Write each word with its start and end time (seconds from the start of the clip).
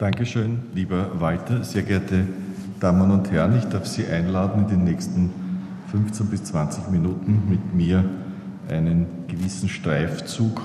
Dankeschön, 0.00 0.58
lieber 0.74 1.20
Walter. 1.20 1.62
Sehr 1.62 1.82
geehrte 1.82 2.24
Damen 2.80 3.10
und 3.10 3.30
Herren, 3.30 3.58
ich 3.58 3.66
darf 3.66 3.84
Sie 3.84 4.06
einladen, 4.06 4.62
in 4.62 4.68
den 4.68 4.84
nächsten 4.84 5.30
15 5.92 6.26
bis 6.28 6.44
20 6.44 6.90
Minuten 6.90 7.42
mit 7.50 7.74
mir 7.74 8.02
einen 8.70 9.04
gewissen 9.28 9.68
Streifzug 9.68 10.62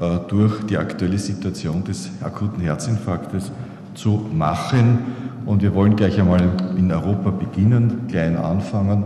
äh, 0.00 0.20
durch 0.26 0.64
die 0.64 0.78
aktuelle 0.78 1.18
Situation 1.18 1.84
des 1.84 2.12
akuten 2.22 2.62
Herzinfarktes 2.62 3.52
zu 3.92 4.26
machen. 4.32 5.00
Und 5.44 5.60
wir 5.60 5.74
wollen 5.74 5.94
gleich 5.94 6.18
einmal 6.18 6.40
in 6.78 6.90
Europa 6.90 7.28
beginnen, 7.28 8.06
klein 8.08 8.38
anfangen. 8.38 9.04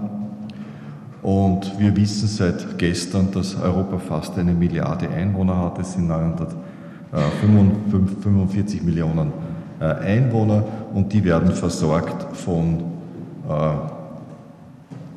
Und 1.22 1.76
wir 1.80 1.96
wissen 1.96 2.28
seit 2.28 2.78
gestern, 2.78 3.32
dass 3.32 3.60
Europa 3.60 3.98
fast 3.98 4.38
eine 4.38 4.52
Milliarde 4.52 5.08
Einwohner 5.08 5.58
hat. 5.58 5.80
Es 5.80 5.94
sind 5.94 6.06
945 6.06 8.84
Millionen 8.84 9.30
äh, 9.30 9.45
Einwohner 9.80 10.64
und 10.95 11.12
die 11.12 11.24
werden 11.24 11.52
versorgt 11.52 12.37
von 12.37 12.84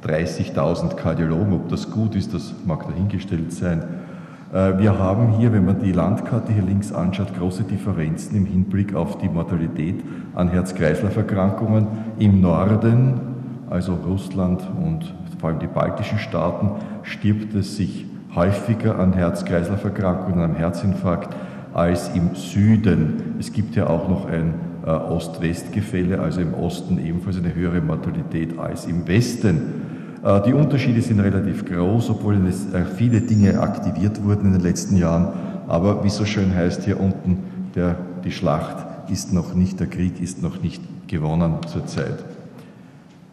30.000 0.03 0.91
äh, 0.91 0.95
Kardiologen. 0.95 1.53
Ob 1.53 1.69
das 1.69 1.89
gut 1.89 2.15
ist, 2.15 2.33
das 2.33 2.53
mag 2.65 2.87
dahingestellt 2.87 3.53
sein. 3.53 3.83
Äh, 4.53 4.77
wir 4.77 4.97
haben 4.97 5.37
hier, 5.37 5.53
wenn 5.53 5.65
man 5.65 5.79
die 5.79 5.91
Landkarte 5.91 6.51
hier 6.51 6.63
links 6.63 6.91
anschaut, 6.91 7.37
große 7.37 7.63
Differenzen 7.63 8.35
im 8.35 8.45
Hinblick 8.45 8.95
auf 8.95 9.17
die 9.17 9.29
Mortalität 9.29 10.03
an 10.35 10.49
Herz-Kreislauf-Erkrankungen. 10.49 11.87
Im 12.17 12.41
Norden, 12.41 13.19
also 13.69 13.93
Russland 13.93 14.61
und 14.83 15.13
vor 15.39 15.49
allem 15.49 15.59
die 15.59 15.67
baltischen 15.67 16.19
Staaten, 16.19 16.71
stirbt 17.03 17.53
es 17.55 17.77
sich 17.77 18.05
häufiger 18.35 18.99
an 18.99 19.13
Herz-Kreislauf-Erkrankungen, 19.13 20.43
am 20.43 20.55
Herzinfarkt 20.55 21.33
als 21.73 22.09
im 22.15 22.35
Süden. 22.35 23.35
Es 23.39 23.51
gibt 23.51 23.75
ja 23.75 23.87
auch 23.87 24.07
noch 24.09 24.27
ein 24.27 24.53
äh, 24.85 24.89
Ost-West-Gefälle, 24.89 26.19
also 26.19 26.41
im 26.41 26.53
Osten 26.53 26.97
ebenfalls 27.03 27.37
eine 27.37 27.53
höhere 27.53 27.81
Mortalität 27.81 28.57
als 28.57 28.85
im 28.85 29.07
Westen. 29.07 29.61
Äh, 30.23 30.41
die 30.43 30.53
Unterschiede 30.53 31.01
sind 31.01 31.19
relativ 31.19 31.65
groß, 31.65 32.09
obwohl 32.09 32.35
äh, 32.35 32.85
viele 32.95 33.21
Dinge 33.21 33.59
aktiviert 33.59 34.23
wurden 34.23 34.47
in 34.47 34.53
den 34.53 34.61
letzten 34.61 34.97
Jahren. 34.97 35.27
Aber 35.67 36.03
wie 36.03 36.09
so 36.09 36.25
schön 36.25 36.55
heißt 36.55 36.83
hier 36.83 36.99
unten, 36.99 37.39
der, 37.75 37.95
die 38.23 38.31
Schlacht 38.31 38.87
ist 39.11 39.33
noch 39.33 39.53
nicht, 39.53 39.79
der 39.79 39.87
Krieg 39.87 40.19
ist 40.21 40.41
noch 40.41 40.61
nicht 40.61 40.81
gewonnen 41.07 41.57
zurzeit. 41.67 42.25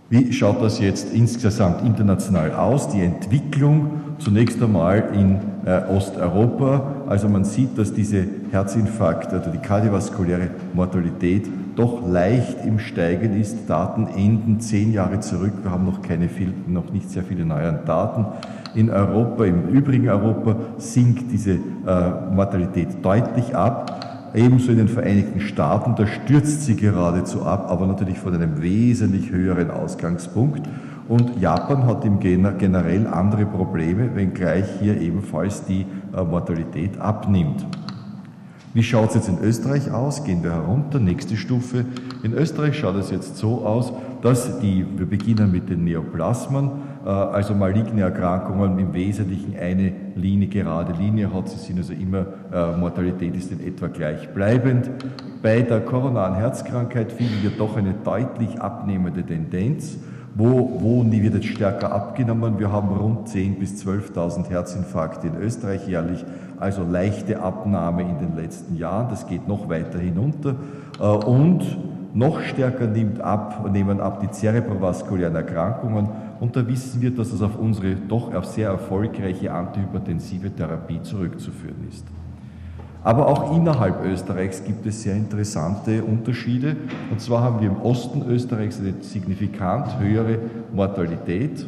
Wie 0.08 0.33
schaut 0.33 0.62
das 0.62 0.78
jetzt 0.78 1.12
insgesamt 1.12 1.84
international 1.84 2.52
aus? 2.55 2.89
Die 2.91 3.00
Entwicklung 3.00 3.91
zunächst 4.18 4.62
einmal 4.62 5.11
in 5.14 5.41
Osteuropa. 5.67 7.05
Also 7.09 7.28
man 7.28 7.45
sieht, 7.45 7.77
dass 7.77 7.92
diese 7.92 8.25
Herzinfarkt 8.53 9.33
oder 9.33 9.48
die 9.48 9.59
kardiovaskuläre 9.59 10.50
Mortalität 10.75 11.48
doch 11.75 12.06
leicht 12.08 12.64
im 12.64 12.78
Steigen 12.78 13.39
ist. 13.39 13.69
Daten 13.69 14.06
enden 14.06 14.61
zehn 14.61 14.92
Jahre 14.92 15.20
zurück. 15.20 15.53
Wir 15.62 15.70
haben 15.70 15.84
noch 15.84 16.03
keine 16.03 16.28
viel, 16.28 16.53
noch 16.67 16.92
nicht 16.92 17.11
sehr 17.11 17.23
viele 17.23 17.45
neue 17.45 17.73
Daten. 17.84 18.27
In 18.75 18.91
Europa, 18.91 19.45
im 19.45 19.69
übrigen 19.69 20.08
Europa 20.08 20.56
sinkt 20.78 21.33
diese 21.33 21.53
äh, 21.53 22.33
Mortalität 22.33 23.05
deutlich 23.05 23.56
ab. 23.56 24.30
Ebenso 24.34 24.70
in 24.70 24.78
den 24.78 24.89
Vereinigten 24.89 25.41
Staaten, 25.41 25.95
da 25.97 26.06
stürzt 26.06 26.62
sie 26.67 26.77
geradezu 26.77 27.45
ab, 27.45 27.70
aber 27.70 27.86
natürlich 27.86 28.19
von 28.19 28.34
einem 28.34 28.61
wesentlich 28.61 29.30
höheren 29.30 29.70
Ausgangspunkt. 29.70 30.69
Und 31.08 31.40
Japan 31.40 31.86
hat 31.86 32.04
im 32.04 32.18
generell 32.18 33.06
andere 33.06 33.46
Probleme, 33.46 34.14
wenngleich 34.14 34.66
hier 34.80 35.00
ebenfalls 35.00 35.64
die 35.64 35.86
äh, 36.16 36.24
Mortalität 36.24 36.98
abnimmt. 36.98 37.64
Wie 38.74 38.82
schaut 38.82 39.10
es 39.10 39.14
jetzt 39.14 39.28
in 39.28 39.38
Österreich 39.38 39.90
aus? 39.90 40.24
Gehen 40.24 40.42
wir 40.42 40.52
herunter, 40.52 40.98
nächste 40.98 41.36
Stufe. 41.36 41.86
In 42.22 42.34
Österreich 42.34 42.78
schaut 42.78 42.96
es 42.96 43.10
jetzt 43.10 43.38
so 43.38 43.64
aus, 43.64 43.92
dass 44.20 44.58
die, 44.58 44.84
wir 44.96 45.06
beginnen 45.06 45.50
mit 45.50 45.70
den 45.70 45.84
Neoplasmen, 45.84 46.70
äh, 47.04 47.08
also 47.08 47.54
maligne 47.54 48.02
Erkrankungen 48.02 48.78
im 48.78 48.92
Wesentlichen 48.92 49.55
eine 49.56 49.92
Linie, 50.16 50.48
gerade 50.48 50.92
Linie 50.92 51.33
hat. 51.33 51.48
Sie 51.48 51.58
sind 51.58 51.78
also 51.78 51.92
immer, 51.92 52.27
äh, 52.52 52.77
Mortalität 52.77 53.36
ist 53.36 53.52
in 53.52 53.66
etwa 53.66 53.86
gleichbleibend. 53.86 54.90
Bei 55.40 55.62
der 55.62 55.80
koronaren 55.80 56.34
Herzkrankheit 56.34 57.12
finden 57.12 57.42
wir 57.42 57.50
doch 57.50 57.77
eine 57.77 57.95
deutlich 58.05 58.61
abnehmende 58.61 59.22
Tendenz. 59.22 59.98
Wo, 60.39 60.70
wo 60.83 61.02
wird 61.11 61.33
jetzt 61.33 61.47
stärker 61.47 61.92
abgenommen? 61.92 62.58
Wir 62.58 62.70
haben 62.70 62.91
rund 62.91 63.27
10.000 63.27 63.58
bis 63.58 63.83
12.000 63.83 64.51
Herzinfarkte 64.51 65.29
in 65.29 65.36
Österreich 65.36 65.89
jährlich, 65.89 66.27
also 66.61 66.83
leichte 66.83 67.41
Abnahme 67.41 68.02
in 68.02 68.19
den 68.19 68.36
letzten 68.36 68.77
Jahren. 68.77 69.08
Das 69.08 69.27
geht 69.27 69.48
noch 69.48 69.70
weiter 69.70 69.98
hinunter. 69.98 70.57
Äh, 71.01 71.05
und 71.05 71.63
noch 72.13 72.42
stärker 72.42 72.86
nimmt 72.86 73.19
ab, 73.19 73.67
nehmen 73.73 73.98
ab 73.98 74.20
die 74.20 74.30
zerebrovaskulären 74.30 75.35
Erkrankungen. 75.35 76.11
Und 76.39 76.55
da 76.55 76.69
wissen 76.69 77.01
wir, 77.01 77.13
dass 77.13 77.30
das 77.30 77.41
auf 77.41 77.58
unsere 77.58 77.95
doch 77.95 78.45
sehr 78.45 78.69
erfolgreiche 78.69 79.51
antihypertensive 79.51 80.55
Therapie 80.55 81.01
zurückzuführen 81.01 81.89
ist. 81.89 82.05
Aber 83.06 83.28
auch 83.28 83.56
innerhalb 83.56 84.05
Österreichs 84.05 84.64
gibt 84.64 84.84
es 84.84 85.05
sehr 85.05 85.14
interessante 85.14 86.02
Unterschiede. 86.02 86.74
Und 87.08 87.20
zwar 87.20 87.40
haben 87.40 87.61
wir 87.61 87.68
im 87.68 87.80
Osten 87.80 88.24
Österreichs 88.28 88.80
eine 88.80 88.94
signifikant 89.00 90.00
höhere 90.00 90.40
Mortalität 90.74 91.64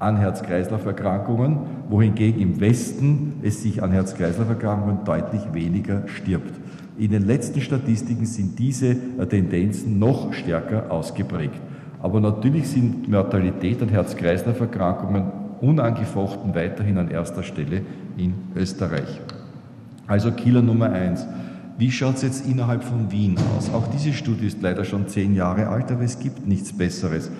an 0.00 0.16
Herz-Kreislauf-Erkrankungen, 0.16 1.58
wohingegen 1.88 2.42
im 2.42 2.60
Westen 2.60 3.34
es 3.44 3.62
sich 3.62 3.84
an 3.84 3.92
Herz-Kreislauf-Erkrankungen 3.92 5.04
deutlich 5.04 5.42
weniger 5.52 6.08
stirbt. 6.08 6.58
In 6.98 7.12
den 7.12 7.24
letzten 7.24 7.60
Statistiken 7.60 8.26
sind 8.26 8.58
diese 8.58 8.96
Tendenzen 9.28 10.00
noch 10.00 10.32
stärker 10.32 10.90
ausgeprägt. 10.90 11.60
Aber 12.02 12.20
natürlich 12.20 12.66
sind 12.66 13.08
Mortalität 13.08 13.80
an 13.80 13.90
Herz-Kreislauf-Erkrankungen 13.90 15.30
unangefochten 15.60 16.52
weiterhin 16.52 16.98
an 16.98 17.12
erster 17.12 17.44
Stelle 17.44 17.82
in 18.16 18.34
Österreich. 18.56 19.20
Also 20.06 20.30
Killer 20.30 20.62
Nummer 20.62 20.90
eins. 20.90 21.26
Wie 21.78 21.90
schaut 21.90 22.16
es 22.16 22.22
jetzt 22.22 22.46
innerhalb 22.46 22.84
von 22.84 23.12
Wien 23.12 23.36
aus? 23.56 23.70
Auch 23.72 23.86
diese 23.88 24.12
Studie 24.12 24.46
ist 24.46 24.62
leider 24.62 24.84
schon 24.84 25.08
zehn 25.08 25.34
Jahre 25.34 25.68
alt, 25.68 25.92
aber 25.92 26.04
es 26.04 26.18
gibt 26.18 26.46
nichts 26.46 26.72
Besseres. 26.72 27.30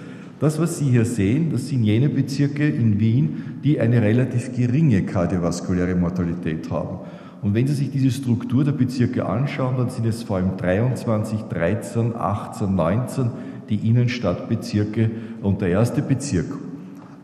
Das, 0.40 0.60
was 0.60 0.78
Sie 0.78 0.90
hier 0.90 1.06
sehen, 1.06 1.50
das 1.52 1.68
sind 1.68 1.84
jene 1.84 2.10
Bezirke 2.10 2.68
in 2.68 3.00
Wien, 3.00 3.60
die 3.64 3.80
eine 3.80 4.02
relativ 4.02 4.54
geringe 4.54 5.02
kardiovaskuläre 5.02 5.94
Mortalität 5.94 6.70
haben. 6.70 6.98
Und 7.40 7.54
wenn 7.54 7.66
Sie 7.66 7.74
sich 7.74 7.90
diese 7.90 8.10
Struktur 8.10 8.62
der 8.62 8.72
Bezirke 8.72 9.24
anschauen, 9.24 9.76
dann 9.78 9.88
sind 9.88 10.04
es 10.04 10.22
vor 10.22 10.36
allem 10.36 10.56
23, 10.58 11.40
13, 11.42 12.14
18, 12.14 12.74
19 12.74 13.30
die 13.70 13.88
Innenstadtbezirke 13.88 15.10
und 15.40 15.62
der 15.62 15.68
erste 15.68 16.02
Bezirk 16.02 16.46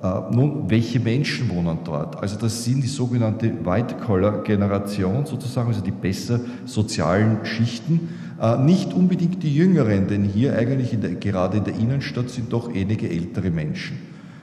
nun, 0.03 0.69
welche 0.69 0.99
Menschen 0.99 1.49
wohnen 1.49 1.79
dort? 1.85 2.21
Also 2.21 2.37
das 2.37 2.65
sind 2.65 2.83
die 2.83 2.89
sogenannte 2.89 3.65
White-Collar-Generation 3.65 5.27
sozusagen, 5.27 5.69
also 5.69 5.81
die 5.81 5.93
besser 5.93 6.41
sozialen 6.65 7.45
Schichten. 7.45 8.09
Äh, 8.41 8.59
nicht 8.59 8.93
unbedingt 8.93 9.45
die 9.45 9.55
Jüngeren, 9.55 10.09
denn 10.09 10.25
hier 10.25 10.57
eigentlich 10.57 10.93
in 10.93 11.03
der, 11.03 11.15
gerade 11.15 11.59
in 11.59 11.65
der 11.65 11.75
Innenstadt 11.75 12.31
sind 12.31 12.53
doch 12.53 12.69
einige 12.75 13.09
ältere 13.09 13.51
Menschen. 13.51 13.97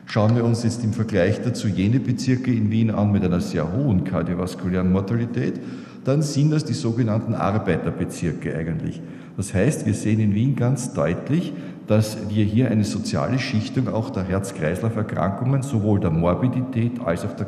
Schauen 0.06 0.36
wir 0.36 0.46
uns 0.46 0.64
jetzt 0.64 0.84
im 0.84 0.94
Vergleich 0.94 1.42
dazu 1.42 1.68
jene 1.68 2.00
Bezirke 2.00 2.54
in 2.54 2.72
Wien 2.72 2.90
an 2.90 3.12
mit 3.12 3.24
einer 3.24 3.42
sehr 3.42 3.72
hohen 3.72 4.06
kardiovaskulären 4.06 4.92
Mortalität, 4.92 5.60
dann 6.06 6.22
sind 6.22 6.52
das 6.52 6.64
die 6.64 6.74
sogenannten 6.74 7.36
Arbeiterbezirke 7.36 8.56
eigentlich. 8.56 9.02
Das 9.36 9.54
heißt, 9.54 9.86
wir 9.86 9.94
sehen 9.94 10.20
in 10.20 10.34
Wien 10.34 10.56
ganz 10.56 10.94
deutlich, 10.94 11.54
dass 11.90 12.30
wir 12.30 12.46
hier 12.46 12.70
eine 12.70 12.84
soziale 12.84 13.40
Schichtung 13.40 13.88
auch 13.88 14.12
der 14.12 14.24
Herz-Kreislauf-Erkrankungen, 14.24 15.64
sowohl 15.64 16.00
der 16.00 16.12
Morbidität 16.12 17.02
als 17.04 17.26
auch 17.26 17.34
der, 17.34 17.48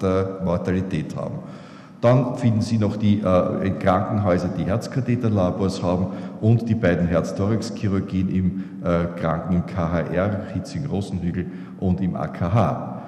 der 0.00 0.40
Mortalität 0.42 1.14
haben. 1.14 1.40
Dann 2.00 2.34
finden 2.36 2.62
Sie 2.62 2.78
noch 2.78 2.96
die 2.96 3.20
äh, 3.20 3.70
Krankenhäuser, 3.78 4.48
die 4.48 4.64
Herzkatheterlabors 4.64 5.82
haben 5.82 6.06
und 6.40 6.66
die 6.66 6.74
beiden 6.74 7.06
Herzthorax-Chirurgien 7.08 8.30
im 8.30 8.64
äh, 8.82 9.04
Kranken 9.20 9.64
KHR, 9.66 10.46
Hitzing-Rosenhügel 10.54 11.46
und 11.78 12.00
im 12.00 12.16
AKH. 12.16 13.02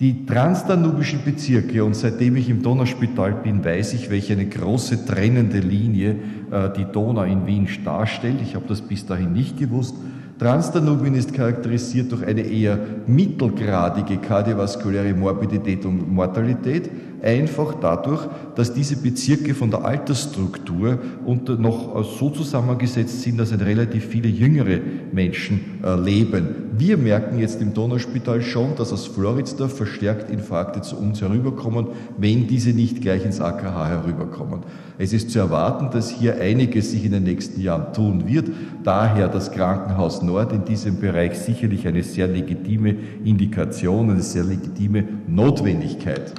Die 0.00 0.24
transdanubischen 0.24 1.22
Bezirke, 1.26 1.84
und 1.84 1.94
seitdem 1.94 2.36
ich 2.36 2.48
im 2.48 2.62
Donauspital 2.62 3.34
bin, 3.34 3.62
weiß 3.62 3.92
ich, 3.92 4.08
welche 4.08 4.32
eine 4.32 4.46
große 4.46 5.04
trennende 5.04 5.58
Linie 5.58 6.16
äh, 6.50 6.70
die 6.74 6.86
Donau 6.86 7.24
in 7.24 7.46
Wien 7.46 7.68
darstellt. 7.84 8.40
Ich 8.40 8.54
habe 8.54 8.64
das 8.66 8.80
bis 8.80 9.04
dahin 9.04 9.34
nicht 9.34 9.58
gewusst. 9.58 9.94
Transdanubien 10.38 11.14
ist 11.14 11.34
charakterisiert 11.34 12.10
durch 12.10 12.26
eine 12.26 12.40
eher 12.40 12.78
mittelgradige 13.06 14.16
kardiovaskuläre 14.16 15.14
Morbidität 15.14 15.84
und 15.84 16.10
Mortalität, 16.12 16.90
einfach 17.22 17.74
dadurch, 17.80 18.26
dass 18.54 18.74
diese 18.74 18.96
Bezirke 18.96 19.54
von 19.54 19.70
der 19.70 19.84
Altersstruktur 19.84 20.98
und 21.24 21.60
noch 21.60 22.04
so 22.18 22.30
zusammengesetzt 22.30 23.22
sind, 23.22 23.38
dass 23.38 23.52
relativ 23.52 24.06
viele 24.06 24.28
jüngere 24.28 24.80
Menschen 25.12 25.80
äh, 25.84 25.94
leben. 25.94 26.72
Wir 26.76 26.96
merken 26.96 27.38
jetzt 27.38 27.60
im 27.60 27.72
Donauspital 27.74 28.42
schon, 28.42 28.74
dass 28.76 28.92
aus 28.92 29.06
Floridsdorf 29.06 29.76
verstärkt 29.76 30.30
Infarkte 30.30 30.82
zu 30.82 30.96
uns 30.96 31.20
herüberkommen, 31.20 31.88
wenn 32.18 32.46
diese 32.46 32.70
nicht 32.70 33.00
gleich 33.00 33.24
ins 33.24 33.40
AKH 33.40 33.88
herüberkommen. 33.88 34.60
Es 34.98 35.12
ist 35.12 35.30
zu 35.30 35.38
erwarten, 35.38 35.90
dass 35.90 36.10
hier 36.10 36.40
einiges 36.40 36.90
sich 36.90 37.04
in 37.04 37.12
den 37.12 37.24
nächsten 37.24 37.60
Jahren 37.60 37.92
tun 37.92 38.26
wird. 38.26 38.50
Daher 38.84 39.28
das 39.28 39.50
Krankenhaus 39.50 40.22
Nord 40.22 40.52
in 40.52 40.64
diesem 40.64 41.00
Bereich 41.00 41.38
sicherlich 41.38 41.86
eine 41.86 42.02
sehr 42.02 42.26
legitime 42.26 42.96
Indikation, 43.24 44.10
eine 44.10 44.22
sehr 44.22 44.44
legitime 44.44 45.04
Notwendigkeit. 45.28 46.32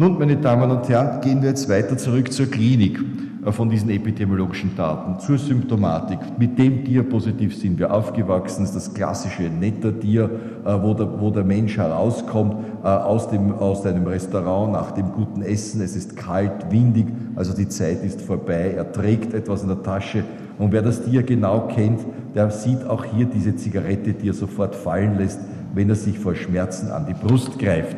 Nun, 0.00 0.16
meine 0.16 0.36
Damen 0.36 0.70
und 0.70 0.88
Herren, 0.88 1.20
gehen 1.22 1.42
wir 1.42 1.48
jetzt 1.48 1.68
weiter 1.68 1.96
zurück 1.96 2.32
zur 2.32 2.46
Klinik 2.46 3.00
äh, 3.44 3.50
von 3.50 3.68
diesen 3.68 3.90
epidemiologischen 3.90 4.76
Daten, 4.76 5.18
zur 5.18 5.38
Symptomatik. 5.38 6.20
Mit 6.38 6.56
dem 6.56 6.84
Diapositiv 6.84 7.56
sind 7.56 7.80
wir 7.80 7.92
aufgewachsen, 7.92 8.62
das 8.62 8.76
ist 8.76 8.90
das 8.90 8.94
klassische 8.94 9.42
Netter-Tier, 9.42 10.30
äh, 10.64 10.72
wo 10.80 10.94
der, 10.94 11.20
wo 11.20 11.32
der 11.32 11.42
Mensch 11.42 11.78
herauskommt 11.78 12.64
äh, 12.84 12.86
aus, 12.86 13.28
dem, 13.28 13.52
aus 13.54 13.84
einem 13.84 14.06
Restaurant 14.06 14.72
nach 14.72 14.92
dem 14.92 15.10
guten 15.10 15.42
Essen. 15.42 15.80
Es 15.80 15.96
ist 15.96 16.16
kalt, 16.16 16.70
windig, 16.70 17.06
also 17.34 17.52
die 17.52 17.68
Zeit 17.68 18.04
ist 18.04 18.22
vorbei. 18.22 18.74
Er 18.76 18.92
trägt 18.92 19.34
etwas 19.34 19.62
in 19.62 19.68
der 19.68 19.82
Tasche. 19.82 20.22
Und 20.58 20.70
wer 20.70 20.82
das 20.82 21.02
Tier 21.02 21.24
genau 21.24 21.66
kennt, 21.66 22.06
der 22.36 22.52
sieht 22.52 22.84
auch 22.86 23.04
hier 23.04 23.26
diese 23.26 23.56
Zigarette, 23.56 24.12
die 24.12 24.28
er 24.28 24.34
sofort 24.34 24.76
fallen 24.76 25.18
lässt, 25.18 25.40
wenn 25.74 25.88
er 25.88 25.96
sich 25.96 26.20
vor 26.20 26.36
Schmerzen 26.36 26.92
an 26.92 27.04
die 27.04 27.14
Brust 27.14 27.58
greift. 27.58 27.96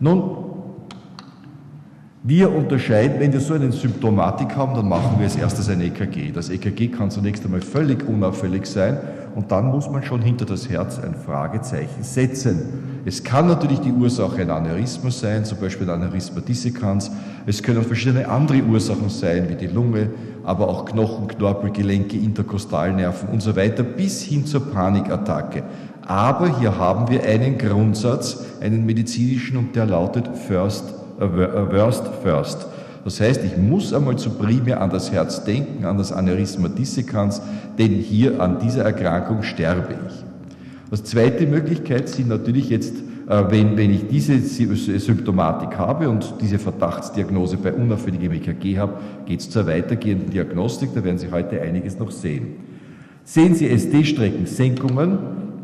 Nun, 0.00 0.47
wir 2.28 2.52
unterscheiden, 2.52 3.20
wenn 3.20 3.32
wir 3.32 3.40
so 3.40 3.54
eine 3.54 3.72
Symptomatik 3.72 4.54
haben, 4.54 4.74
dann 4.74 4.88
machen 4.88 5.12
wir 5.16 5.24
als 5.24 5.36
erstes 5.36 5.70
ein 5.70 5.80
EKG. 5.80 6.30
Das 6.30 6.50
EKG 6.50 6.88
kann 6.88 7.10
zunächst 7.10 7.44
einmal 7.44 7.62
völlig 7.62 8.06
unauffällig 8.06 8.66
sein 8.66 8.98
und 9.34 9.50
dann 9.50 9.66
muss 9.66 9.88
man 9.88 10.02
schon 10.02 10.20
hinter 10.20 10.44
das 10.44 10.68
Herz 10.68 10.98
ein 10.98 11.14
Fragezeichen 11.14 12.02
setzen. 12.02 13.00
Es 13.06 13.24
kann 13.24 13.46
natürlich 13.46 13.80
die 13.80 13.92
Ursache 13.92 14.42
ein 14.42 14.50
Aneurysma 14.50 15.10
sein, 15.10 15.46
zum 15.46 15.58
Beispiel 15.58 15.88
ein 15.88 16.02
Aneurysma 16.02 16.40
dissecans. 16.40 17.10
Es 17.46 17.62
können 17.62 17.82
verschiedene 17.82 18.28
andere 18.28 18.62
Ursachen 18.62 19.08
sein, 19.08 19.48
wie 19.48 19.54
die 19.54 19.66
Lunge, 19.66 20.10
aber 20.44 20.68
auch 20.68 20.84
Knochen, 20.84 21.28
Knorpel, 21.28 21.70
Gelenke, 21.70 22.18
Interkostalnerven 22.18 23.30
und 23.30 23.40
so 23.40 23.56
weiter, 23.56 23.82
bis 23.82 24.22
hin 24.22 24.44
zur 24.44 24.70
Panikattacke. 24.70 25.62
Aber 26.06 26.58
hier 26.58 26.76
haben 26.78 27.08
wir 27.08 27.22
einen 27.24 27.56
Grundsatz, 27.56 28.44
einen 28.60 28.84
medizinischen, 28.84 29.56
und 29.56 29.76
der 29.76 29.86
lautet 29.86 30.28
First 30.36 30.97
worst 31.18 32.04
first. 32.22 32.66
Das 33.04 33.20
heißt, 33.20 33.42
ich 33.44 33.56
muss 33.56 33.92
einmal 33.94 34.16
zu 34.16 34.30
primär 34.30 34.82
an 34.82 34.90
das 34.90 35.12
Herz 35.12 35.44
denken, 35.44 35.84
an 35.84 35.98
das 35.98 36.12
Aneurysma 36.12 36.68
dissecans, 36.68 37.40
denn 37.78 37.92
hier 37.92 38.40
an 38.40 38.58
dieser 38.58 38.84
Erkrankung 38.84 39.42
sterbe 39.42 39.94
ich. 40.06 40.24
Das 40.90 41.04
zweite 41.04 41.46
Möglichkeit 41.46 42.08
sind 42.08 42.28
natürlich 42.28 42.70
jetzt, 42.70 42.94
äh, 43.28 43.44
wenn, 43.48 43.76
wenn 43.76 43.92
ich 43.92 44.08
diese 44.08 44.38
Symptomatik 44.38 45.78
habe 45.78 46.08
und 46.08 46.34
diese 46.40 46.58
Verdachtsdiagnose 46.58 47.58
bei 47.58 47.72
unauffälligem 47.72 48.32
EKG 48.32 48.78
habe, 48.78 48.94
geht 49.26 49.40
es 49.40 49.50
zur 49.50 49.66
weitergehenden 49.66 50.30
Diagnostik, 50.30 50.90
da 50.94 51.04
werden 51.04 51.18
Sie 51.18 51.30
heute 51.30 51.60
einiges 51.60 51.98
noch 51.98 52.10
sehen. 52.10 52.56
Sehen 53.24 53.54
Sie 53.54 53.68
SD-Streckensenkungen, 53.68 55.18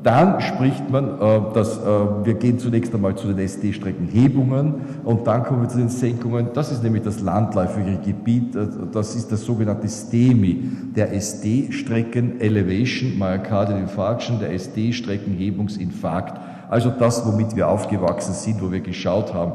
dann 0.05 0.39
spricht 0.43 0.91
man, 0.91 1.19
äh, 1.19 1.41
dass 1.55 1.79
äh, 1.79 1.83
wir 2.25 2.35
gehen 2.35 2.59
zunächst 2.59 2.95
einmal 2.95 3.15
zu 3.15 3.29
den 3.29 3.39
SD-Streckenhebungen 3.39 4.75
und 5.03 5.27
dann 5.27 5.45
kommen 5.45 5.63
wir 5.63 5.69
zu 5.71 5.79
den 5.79 5.89
Senkungen. 5.89 6.49
Das 6.53 6.71
ist 6.71 6.83
nämlich 6.83 7.03
das 7.03 7.21
landläufige 7.23 7.97
Gebiet, 7.97 8.55
äh, 8.55 8.67
das 8.93 9.17
ist 9.17 9.33
das 9.33 9.47
sogenannte 9.47 9.89
STEMI, 9.89 10.63
der 10.95 11.15
SD-Strecken 11.15 12.39
Elevation 12.39 13.19
Myocardial 13.19 13.81
Infarction, 13.81 14.39
der 14.41 14.53
SD-Streckenhebungsinfarkt. 14.53 16.39
Also 16.69 16.91
das, 16.91 17.27
womit 17.27 17.57
wir 17.57 17.69
aufgewachsen 17.69 18.35
sind, 18.35 18.63
wo 18.63 18.71
wir 18.71 18.81
geschaut 18.81 19.33
haben. 19.33 19.53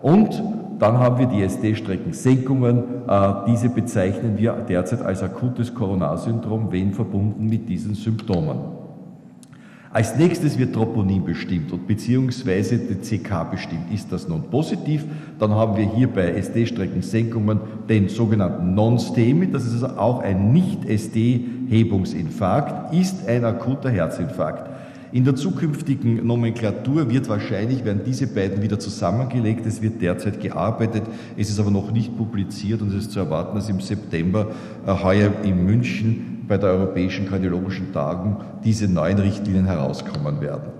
Und 0.00 0.40
dann 0.78 0.98
haben 0.98 1.18
wir 1.18 1.26
die 1.26 1.42
SD-Streckensenkungen. 1.42 2.84
Diese 3.48 3.68
bezeichnen 3.68 4.38
wir 4.38 4.52
derzeit 4.52 5.02
als 5.02 5.22
akutes 5.24 5.74
Koronarsyndrom, 5.74 6.70
wenn 6.70 6.92
verbunden 6.92 7.46
mit 7.46 7.68
diesen 7.68 7.94
Symptomen. 7.94 8.78
Als 9.90 10.16
nächstes 10.16 10.58
wird 10.58 10.74
Troponin 10.74 11.24
bestimmt 11.24 11.72
und 11.72 11.86
beziehungsweise 11.86 12.76
die 12.76 12.96
CK 12.96 13.50
bestimmt. 13.50 13.90
Ist 13.92 14.12
das 14.12 14.28
nun 14.28 14.42
positiv, 14.50 15.06
dann 15.38 15.52
haben 15.52 15.78
wir 15.78 15.90
hier 15.94 16.08
bei 16.08 16.32
SD-Streckensenkungen 16.32 17.58
den 17.88 18.10
sogenannten 18.10 18.74
Non-STEMI, 18.74 19.50
das 19.50 19.64
ist 19.64 19.82
also 19.82 19.96
auch 19.96 20.20
ein 20.20 20.52
Nicht-SD-Hebungsinfarkt, 20.52 22.92
ist 22.92 23.26
ein 23.26 23.46
akuter 23.46 23.88
Herzinfarkt. 23.88 24.68
In 25.10 25.24
der 25.24 25.36
zukünftigen 25.36 26.26
Nomenklatur 26.26 27.08
wird 27.08 27.30
wahrscheinlich, 27.30 27.82
werden 27.82 28.02
diese 28.04 28.26
beiden 28.26 28.60
wieder 28.60 28.78
zusammengelegt. 28.78 29.64
Es 29.64 29.80
wird 29.80 30.02
derzeit 30.02 30.38
gearbeitet, 30.38 31.04
es 31.34 31.48
ist 31.48 31.58
aber 31.58 31.70
noch 31.70 31.92
nicht 31.92 32.14
publiziert 32.14 32.82
und 32.82 32.88
es 32.88 33.04
ist 33.04 33.12
zu 33.12 33.20
erwarten, 33.20 33.56
dass 33.56 33.70
im 33.70 33.80
September 33.80 34.48
äh, 34.86 34.92
heuer 34.92 35.32
in 35.44 35.64
München 35.64 36.37
bei 36.48 36.56
der 36.56 36.70
Europäischen 36.70 37.28
Kardiologischen 37.28 37.92
Tagung 37.92 38.38
diese 38.64 38.88
neuen 38.88 39.18
Richtlinien 39.18 39.66
herauskommen 39.66 40.40
werden. 40.40 40.72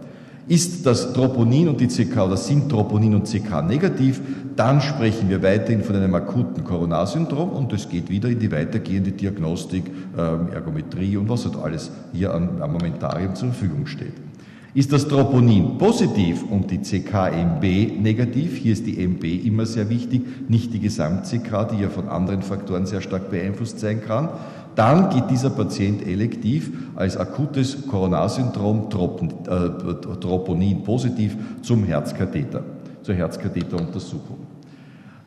Ist 0.49 0.87
das 0.87 1.13
Troponin 1.13 1.69
und 1.69 1.79
die 1.79 1.89
CK 1.89 2.25
oder 2.25 2.39
sind 2.39 2.71
Troponin 2.71 3.15
und 3.15 3.29
CK 3.29 3.61
negativ, 3.63 4.23
dann 4.57 4.81
sprechen 4.81 5.29
wir 5.29 5.43
weiterhin 5.43 5.83
von 5.83 5.95
einem 5.95 6.15
akuten 6.15 6.65
Koronarsyndrom 6.65 7.51
und 7.51 7.73
es 7.75 7.87
geht 7.87 8.09
wieder 8.09 8.31
in 8.31 8.39
die 8.39 8.51
weitergehende 8.51 9.13
Diagnostik, 9.13 9.85
äh, 10.17 10.55
Ergometrie 10.55 11.19
und 11.19 11.29
was 11.29 11.45
halt 11.45 11.57
alles 11.63 11.91
hier 12.15 12.33
am 12.33 12.73
Momentarium 12.73 13.35
zur 13.35 13.49
Verfügung 13.49 13.87
steht. 13.87 14.15
Ist 14.75 14.93
das 14.93 15.09
Troponin 15.09 15.77
positiv 15.77 16.45
und 16.51 16.71
die 16.71 16.79
CK-MB 16.79 18.01
negativ, 18.01 18.57
hier 18.59 18.75
ist 18.75 18.87
die 18.87 19.03
MB 19.03 19.25
immer 19.45 19.67
sehr 19.67 19.89
wichtig, 19.89 20.23
nicht 20.49 20.73
die 20.73 20.79
Gesamt-CK, 20.79 21.69
die 21.73 21.83
ja 21.83 21.89
von 21.89 22.09
anderen 22.09 22.43
Faktoren 22.43 22.87
sehr 22.87 23.01
stark 23.01 23.31
beeinflusst 23.31 23.81
sein 23.81 24.03
kann, 24.03 24.29
dann 24.79 25.11
geht 25.11 25.29
dieser 25.29 25.51
Patient 25.51 26.07
elektiv 26.07 26.71
als 26.95 27.17
akutes 27.17 27.85
Koronarsyndrom 27.89 28.85
äh, 28.85 30.19
Troponin 30.21 30.85
positiv 30.85 31.37
zum 31.63 31.85
Herzkatheter, 31.85 32.63
zur 33.03 33.17
Herzkatheteruntersuchung. 33.17 34.39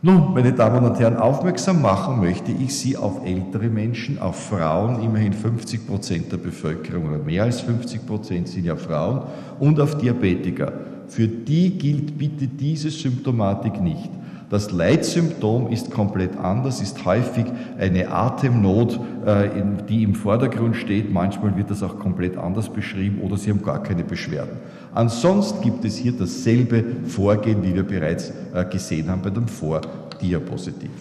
Nun, 0.03 0.33
meine 0.33 0.53
Damen 0.53 0.85
und 0.85 0.97
Herren, 0.99 1.17
aufmerksam 1.17 1.81
machen 1.81 2.21
möchte 2.21 2.51
ich 2.51 2.75
Sie 2.75 2.95
auf 2.95 3.25
ältere 3.25 3.67
Menschen, 3.67 4.19
auf 4.19 4.47
Frauen, 4.47 5.03
immerhin 5.03 5.33
50 5.33 5.85
Prozent 5.85 6.31
der 6.31 6.37
Bevölkerung 6.37 7.09
oder 7.09 7.19
mehr 7.19 7.43
als 7.43 7.59
50 7.59 8.07
Prozent 8.07 8.47
sind 8.47 8.65
ja 8.65 8.77
Frauen, 8.77 9.23
und 9.59 9.79
auf 9.81 9.97
Diabetiker. 9.97 10.71
Für 11.07 11.27
die 11.27 11.77
gilt 11.77 12.17
bitte 12.17 12.47
diese 12.47 12.89
Symptomatik 12.89 13.81
nicht. 13.81 14.09
Das 14.51 14.69
Leitsymptom 14.69 15.69
ist 15.69 15.91
komplett 15.91 16.37
anders, 16.37 16.81
ist 16.81 17.05
häufig 17.05 17.45
eine 17.79 18.11
Atemnot, 18.11 18.99
äh, 19.25 19.47
die 19.87 20.03
im 20.03 20.13
Vordergrund 20.13 20.75
steht. 20.75 21.09
Manchmal 21.09 21.55
wird 21.55 21.71
das 21.71 21.81
auch 21.81 21.97
komplett 21.97 22.35
anders 22.35 22.67
beschrieben 22.67 23.21
oder 23.21 23.37
Sie 23.37 23.49
haben 23.49 23.63
gar 23.63 23.81
keine 23.81 24.03
Beschwerden. 24.03 24.57
Ansonsten 24.93 25.61
gibt 25.61 25.85
es 25.85 25.95
hier 25.95 26.11
dasselbe 26.11 26.83
Vorgehen, 27.05 27.63
wie 27.63 27.73
wir 27.73 27.83
bereits 27.83 28.33
äh, 28.53 28.65
gesehen 28.65 29.09
haben 29.09 29.21
bei 29.21 29.29
dem 29.29 29.47
Vordiapositiv. 29.47 30.91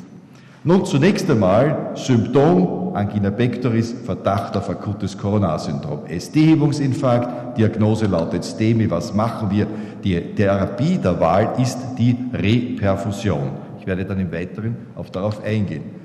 Nun 0.63 0.85
zunächst 0.85 1.31
einmal 1.31 1.93
Symptom 1.95 2.95
Angina 2.95 3.31
pectoris, 3.31 3.95
Verdacht 4.05 4.55
auf 4.59 4.69
akutes 4.69 5.17
Koronarsyndrom. 5.17 6.05
SD-Hebungsinfarkt, 6.07 7.57
Diagnose 7.57 8.07
lautet 8.07 8.45
STEMI. 8.45 8.91
Was 8.91 9.15
machen 9.15 9.51
wir? 9.51 9.67
Die 10.05 10.21
Therapie 10.35 10.99
der 10.99 11.19
Wahl 11.19 11.55
ist 11.59 11.79
die 11.97 12.15
Reperfusion. 12.35 13.53
Ich 13.79 13.87
werde 13.87 14.05
dann 14.05 14.21
im 14.21 14.31
Weiteren 14.31 14.77
auf 14.97 15.11
darauf 15.11 15.43
eingehen. 15.43 16.00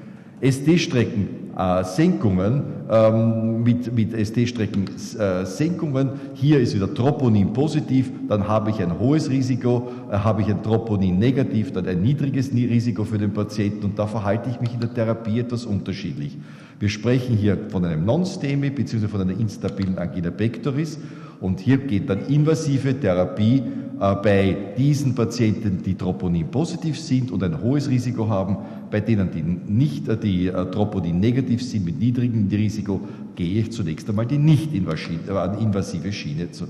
SD-Streckensenkungen 0.46 2.64
ähm, 2.90 3.64
mit, 3.64 3.94
mit 3.96 4.14
SD-Streckensenkungen. 4.14 6.10
Hier 6.36 6.60
ist 6.60 6.76
wieder 6.76 6.94
Troponin 6.94 7.52
positiv, 7.52 8.12
dann 8.28 8.48
habe 8.48 8.70
ich 8.70 8.80
ein 8.80 9.00
hohes 9.00 9.28
Risiko, 9.30 9.90
äh, 10.12 10.18
habe 10.18 10.44
ich 10.44 10.50
ein 10.50 10.62
Troponin 10.62 11.18
negativ, 11.18 11.72
dann 11.72 11.88
ein 11.88 12.04
niedriges 12.04 12.54
Risiko 12.54 13.06
für 13.06 13.18
den 13.18 13.34
Patienten 13.34 13.86
und 13.86 13.98
da 13.98 14.06
verhalte 14.06 14.52
ich 14.52 14.62
mich 14.62 14.76
in 14.76 14.82
der 14.82 14.94
Therapie 14.94 15.40
etwas 15.40 15.66
unterschiedlich. 15.66 16.38
Wir 16.80 16.90
sprechen 16.90 17.36
hier 17.36 17.58
von 17.70 17.84
einem 17.86 18.06
Non-STEMI 18.06 18.70
bzw. 18.70 19.08
von 19.08 19.22
einer 19.22 19.40
instabilen 19.40 19.98
Angina 19.98 20.30
pectoris 20.30 21.00
und 21.42 21.60
hier 21.60 21.78
geht 21.78 22.10
dann 22.10 22.26
invasive 22.28 23.00
Therapie 23.00 23.60
äh, 23.60 23.64
bei 23.98 24.58
diesen 24.78 25.16
Patienten, 25.16 25.82
die 25.84 25.96
Troponin 25.96 26.48
positiv 26.48 27.00
sind 27.00 27.32
und 27.32 27.44
ein 27.44 27.62
hohes 27.62 27.90
Risiko 27.90 28.28
haben, 28.28 28.58
bei 28.92 29.00
denen, 29.00 29.32
die 29.32 29.42
nicht 29.42 30.08
äh, 30.08 30.18
die 30.18 30.48
äh, 30.48 30.72
Troponin 30.72 31.20
negativ 31.20 31.64
sind 31.64 31.86
mit 31.86 32.00
niedrigem 32.00 32.48
Risiko, 32.50 33.00
gehe 33.36 33.62
ich 33.62 33.72
zunächst 33.72 34.10
einmal 34.10 34.26
die 34.26 34.38
nicht 34.38 34.74
invasive 34.74 36.12
Schiene 36.12 36.52
zu. 36.52 36.66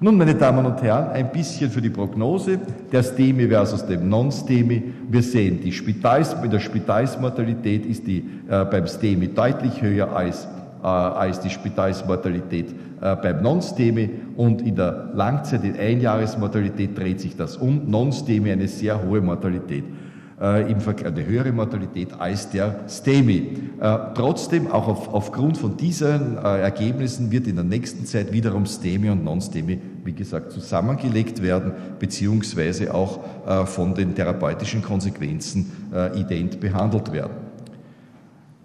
Nun, 0.00 0.16
meine 0.16 0.36
Damen 0.36 0.64
und 0.64 0.80
Herren, 0.80 1.08
ein 1.10 1.32
bisschen 1.32 1.70
für 1.70 1.82
die 1.82 1.90
Prognose 1.90 2.60
der 2.92 3.02
STEMI 3.02 3.48
versus 3.48 3.84
dem 3.84 4.08
Non-STEMI. 4.08 4.82
Wir 5.10 5.22
sehen, 5.24 5.60
die 5.60 5.72
Spitals, 5.72 6.40
mit 6.40 6.52
der 6.52 6.60
Spitalsmortalität 6.60 7.84
ist 7.84 8.06
die 8.06 8.24
äh, 8.48 8.64
beim 8.64 8.86
STEMI 8.86 9.34
deutlich 9.34 9.82
höher 9.82 10.14
als, 10.14 10.44
äh, 10.44 10.48
als 10.86 11.40
die 11.40 11.50
Spitalsmortalität 11.50 12.74
äh, 13.00 13.16
beim 13.16 13.42
Non-STEMI 13.42 14.10
und 14.36 14.62
in 14.62 14.76
der 14.76 15.10
Langzeit, 15.14 15.64
in 15.64 15.78
Einjahresmortalität 15.78 16.96
dreht 16.96 17.20
sich 17.20 17.36
das 17.36 17.56
um. 17.56 17.90
Non-STEMI 17.90 18.52
eine 18.52 18.68
sehr 18.68 19.02
hohe 19.02 19.20
Mortalität 19.20 19.84
äh, 20.40 20.44
eine 20.44 21.26
höhere 21.26 21.52
Mortalität 21.52 22.08
als 22.18 22.50
der 22.50 22.84
STEMI. 22.88 23.58
Äh, 23.80 23.98
trotzdem, 24.14 24.70
auch 24.70 24.88
auf, 24.88 25.12
aufgrund 25.12 25.58
von 25.58 25.76
diesen 25.76 26.36
äh, 26.36 26.60
Ergebnissen 26.60 27.30
wird 27.30 27.46
in 27.46 27.56
der 27.56 27.64
nächsten 27.64 28.06
Zeit 28.06 28.32
wiederum 28.32 28.66
STEMI 28.66 29.10
und 29.10 29.24
Non-STEMI, 29.24 29.80
wie 30.04 30.12
gesagt, 30.12 30.52
zusammengelegt 30.52 31.42
werden, 31.42 31.72
beziehungsweise 31.98 32.94
auch 32.94 33.20
äh, 33.46 33.66
von 33.66 33.94
den 33.94 34.14
therapeutischen 34.14 34.82
Konsequenzen 34.82 35.90
äh, 35.92 36.20
ident 36.20 36.60
behandelt 36.60 37.12
werden. 37.12 37.47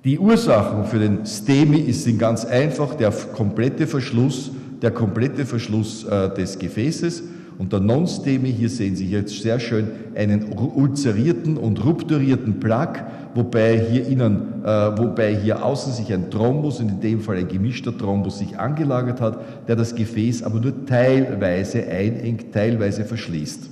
Die 0.03 0.19
Ursachen 0.19 0.83
für 0.83 0.99
den 0.99 1.25
STEMI 1.25 1.93
sind 1.93 2.19
ganz 2.19 2.43
einfach 2.43 2.95
der 2.95 3.11
komplette 3.11 3.87
Verschluss, 3.87 4.51
der 4.81 4.91
komplette 4.91 5.45
Verschluss 5.45 6.03
äh, 6.03 6.33
des 6.33 6.59
Gefäßes 6.59 7.23
und 7.57 7.71
der 7.71 7.79
Non-STEMI, 7.79 8.51
hier 8.51 8.69
sehen 8.69 8.97
Sie 8.97 9.09
jetzt 9.09 9.41
sehr 9.41 9.61
schön 9.61 9.87
einen 10.13 10.51
ulzerierten 10.51 11.55
und 11.55 11.85
rupturierten 11.85 12.59
Plaque, 12.59 13.05
wobei 13.33 13.79
hier 13.79 14.05
innen, 14.05 14.65
äh, 14.65 14.67
wobei 14.67 15.37
hier 15.37 15.63
außen 15.63 15.93
sich 15.93 16.11
ein 16.11 16.29
Thrombus, 16.29 16.81
in 16.81 16.99
dem 16.99 17.21
Fall 17.21 17.37
ein 17.37 17.47
gemischter 17.47 17.97
Thrombus, 17.97 18.39
sich 18.39 18.59
angelagert 18.59 19.21
hat, 19.21 19.39
der 19.69 19.77
das 19.77 19.95
Gefäß 19.95 20.43
aber 20.43 20.59
nur 20.59 20.85
teilweise 20.85 21.87
einengt, 21.87 22.51
teilweise 22.51 23.05
verschließt. 23.05 23.69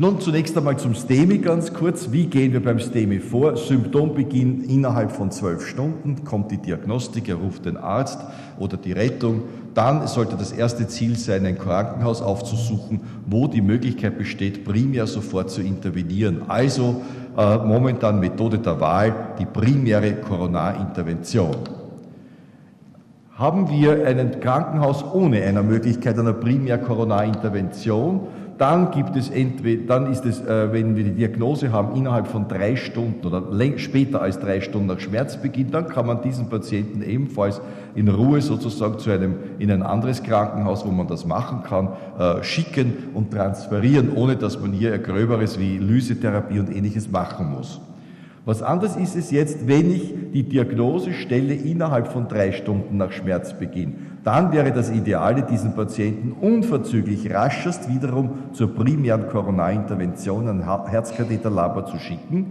Nun 0.00 0.18
zunächst 0.18 0.56
einmal 0.56 0.78
zum 0.78 0.94
STEMI 0.94 1.40
ganz 1.40 1.74
kurz. 1.74 2.10
Wie 2.10 2.24
gehen 2.24 2.54
wir 2.54 2.64
beim 2.64 2.78
STEMI 2.78 3.20
vor? 3.20 3.58
Symptombeginn 3.58 4.64
innerhalb 4.64 5.12
von 5.12 5.30
zwölf 5.30 5.66
Stunden, 5.66 6.24
kommt 6.24 6.50
die 6.50 6.56
Diagnostik, 6.56 7.28
er 7.28 7.34
ruft 7.34 7.66
den 7.66 7.76
Arzt 7.76 8.18
oder 8.58 8.78
die 8.78 8.92
Rettung. 8.92 9.42
Dann 9.74 10.06
sollte 10.06 10.36
das 10.36 10.52
erste 10.52 10.88
Ziel 10.88 11.18
sein, 11.18 11.44
ein 11.44 11.58
Krankenhaus 11.58 12.22
aufzusuchen, 12.22 13.02
wo 13.26 13.46
die 13.46 13.60
Möglichkeit 13.60 14.16
besteht, 14.16 14.64
primär 14.64 15.06
sofort 15.06 15.50
zu 15.50 15.60
intervenieren. 15.60 16.44
Also 16.48 17.02
äh, 17.36 17.58
momentan 17.58 18.20
Methode 18.20 18.58
der 18.58 18.80
Wahl, 18.80 19.34
die 19.38 19.44
primäre 19.44 20.14
Coronarintervention. 20.14 21.56
Haben 23.34 23.68
wir 23.68 24.06
ein 24.06 24.40
Krankenhaus 24.40 25.04
ohne 25.12 25.42
einer 25.42 25.62
Möglichkeit 25.62 26.18
einer 26.18 26.32
primär 26.32 26.78
Coronarintervention, 26.78 28.20
dann 28.60 28.90
gibt 28.90 29.16
es 29.16 29.30
entweder, 29.30 29.86
dann 29.86 30.12
ist 30.12 30.26
es, 30.26 30.42
äh, 30.42 30.70
wenn 30.70 30.94
wir 30.94 31.04
die 31.04 31.12
Diagnose 31.14 31.72
haben, 31.72 31.96
innerhalb 31.96 32.26
von 32.26 32.46
drei 32.46 32.76
Stunden 32.76 33.26
oder 33.26 33.42
später 33.78 34.20
als 34.20 34.38
drei 34.38 34.60
Stunden 34.60 34.86
nach 34.88 35.00
Schmerzbeginn, 35.00 35.70
dann 35.70 35.88
kann 35.88 36.06
man 36.06 36.20
diesen 36.20 36.50
Patienten 36.50 37.00
ebenfalls 37.00 37.62
in 37.94 38.08
Ruhe 38.08 38.42
sozusagen 38.42 38.98
zu 38.98 39.10
einem, 39.10 39.36
in 39.58 39.70
ein 39.70 39.82
anderes 39.82 40.22
Krankenhaus, 40.22 40.84
wo 40.84 40.90
man 40.90 41.08
das 41.08 41.24
machen 41.24 41.62
kann, 41.62 41.88
äh, 42.18 42.42
schicken 42.42 42.92
und 43.14 43.30
transferieren, 43.30 44.12
ohne 44.14 44.36
dass 44.36 44.60
man 44.60 44.72
hier 44.72 44.98
Gröberes 44.98 45.58
wie 45.58 45.78
Lysetherapie 45.78 46.60
und 46.60 46.70
ähnliches 46.70 47.10
machen 47.10 47.50
muss. 47.50 47.80
Was 48.46 48.62
anderes 48.62 48.96
ist 48.96 49.16
es 49.16 49.30
jetzt, 49.30 49.68
wenn 49.68 49.90
ich 49.90 50.14
die 50.32 50.44
Diagnose 50.44 51.12
stelle 51.12 51.54
innerhalb 51.54 52.08
von 52.08 52.28
drei 52.28 52.52
Stunden 52.52 52.96
nach 52.96 53.12
Schmerzbeginn. 53.12 53.94
Dann 54.24 54.52
wäre 54.52 54.72
das 54.72 54.90
Ideale, 54.90 55.42
diesen 55.42 55.74
Patienten 55.74 56.32
unverzüglich 56.32 57.30
raschest 57.32 57.88
wiederum 57.92 58.30
zur 58.52 58.74
primären 58.74 59.28
Koronarintervention 59.28 60.48
an 60.48 60.88
Herzkatheterlabor 60.88 61.86
zu 61.86 61.98
schicken. 61.98 62.46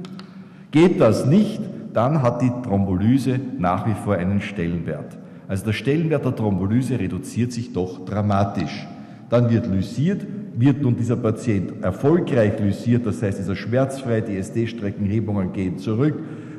Geht 0.72 1.00
das 1.01 1.25
nicht, 1.25 1.62
dann 1.93 2.22
hat 2.22 2.41
die 2.41 2.51
Thrombolyse 2.63 3.39
nach 3.58 3.88
wie 3.88 3.93
vor 3.93 4.15
einen 4.15 4.41
Stellenwert. 4.41 5.17
Also 5.48 5.65
der 5.65 5.74
Stellenwert 5.74 6.25
der 6.25 6.36
Thrombolyse 6.36 7.00
reduziert 7.00 7.51
sich 7.51 7.74
doch 7.74 8.05
dramatisch. 8.05 8.88
Dann 9.29 9.50
wird 9.50 9.67
lysiert, 9.67 10.25
wird 10.58 10.82
nun 10.82 10.96
dieser 10.96 11.15
Patient 11.15 11.84
erfolgreich 11.84 12.60
lysiert, 12.60 13.06
das 13.06 13.22
heißt, 13.22 13.39
dieser 13.39 13.56
schmerzfrei, 13.56 14.22
die 14.22 14.38
SD-Streckenhebungen 14.38 15.53
gehen 15.53 15.77
zurück, 15.77 16.15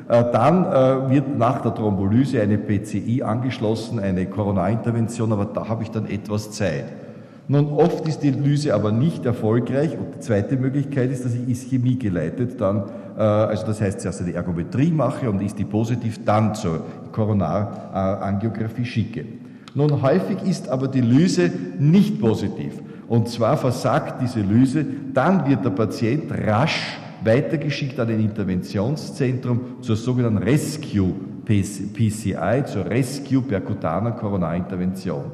äh, 0.07 0.23
dann 0.31 0.65
äh, 0.65 1.09
wird 1.09 1.37
nach 1.37 1.61
der 1.61 1.73
Thrombolyse 1.73 2.41
eine 2.41 2.57
PCI 2.57 3.23
angeschlossen, 3.23 3.99
eine 3.99 4.25
Coronarintervention, 4.25 5.31
aber 5.31 5.45
da 5.45 5.67
habe 5.67 5.83
ich 5.83 5.91
dann 5.91 6.05
etwas 6.05 6.51
Zeit. 6.51 6.85
Nun, 7.47 7.67
oft 7.73 8.07
ist 8.07 8.19
die 8.19 8.31
Lyse 8.31 8.73
aber 8.73 8.91
nicht 8.91 9.25
erfolgreich 9.25 9.97
und 9.97 10.15
die 10.15 10.19
zweite 10.19 10.57
Möglichkeit 10.57 11.11
ist, 11.11 11.25
dass 11.25 11.33
ich 11.33 11.49
Ischämie 11.49 11.97
geleitet 11.97 12.61
dann, 12.61 12.83
äh, 13.17 13.21
also 13.21 13.65
das 13.65 13.81
heißt 13.81 14.01
zuerst 14.01 14.21
eine 14.21 14.33
Ergometrie 14.33 14.91
mache 14.91 15.29
und 15.29 15.41
ist 15.41 15.57
die 15.59 15.65
positiv, 15.65 16.23
dann 16.23 16.55
zur 16.55 16.81
Koronarangiographie 17.11 18.85
schicke. 18.85 19.25
Nun, 19.73 20.01
häufig 20.01 20.43
ist 20.43 20.69
aber 20.69 20.87
die 20.87 21.01
Lyse 21.01 21.51
nicht 21.79 22.19
positiv. 22.19 22.73
Und 23.11 23.27
zwar 23.27 23.57
versagt 23.57 24.21
diese 24.21 24.39
Lyse, 24.39 24.85
dann 25.13 25.45
wird 25.45 25.65
der 25.65 25.71
Patient 25.71 26.31
rasch 26.31 26.97
weitergeschickt 27.25 27.99
an 27.99 28.07
ein 28.07 28.21
Interventionszentrum 28.21 29.81
zur 29.81 29.97
sogenannten 29.97 30.37
Rescue 30.37 31.13
PCI, 31.43 32.63
zur 32.65 32.85
Rescue 32.85 33.41
percutaner 33.41 34.11
Coronarintervention. 34.11 35.25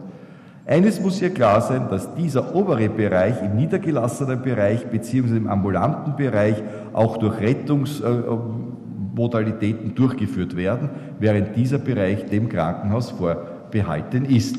Eines 0.66 1.00
muss 1.00 1.20
hier 1.20 1.30
klar 1.30 1.62
sein, 1.62 1.88
dass 1.88 2.16
dieser 2.16 2.56
obere 2.56 2.90
Bereich 2.90 3.44
im 3.44 3.56
niedergelassenen 3.56 4.42
Bereich 4.42 4.88
beziehungsweise 4.88 5.38
im 5.38 5.48
ambulanten 5.48 6.16
Bereich 6.16 6.56
auch 6.94 7.18
durch 7.18 7.40
Rettungsmodalitäten 7.40 9.94
durchgeführt 9.94 10.58
werden, 10.58 10.90
während 11.20 11.56
dieser 11.56 11.78
Bereich 11.78 12.26
dem 12.26 12.50
Krankenhaus 12.50 13.12
vorbehalten 13.12 14.26
ist. 14.26 14.56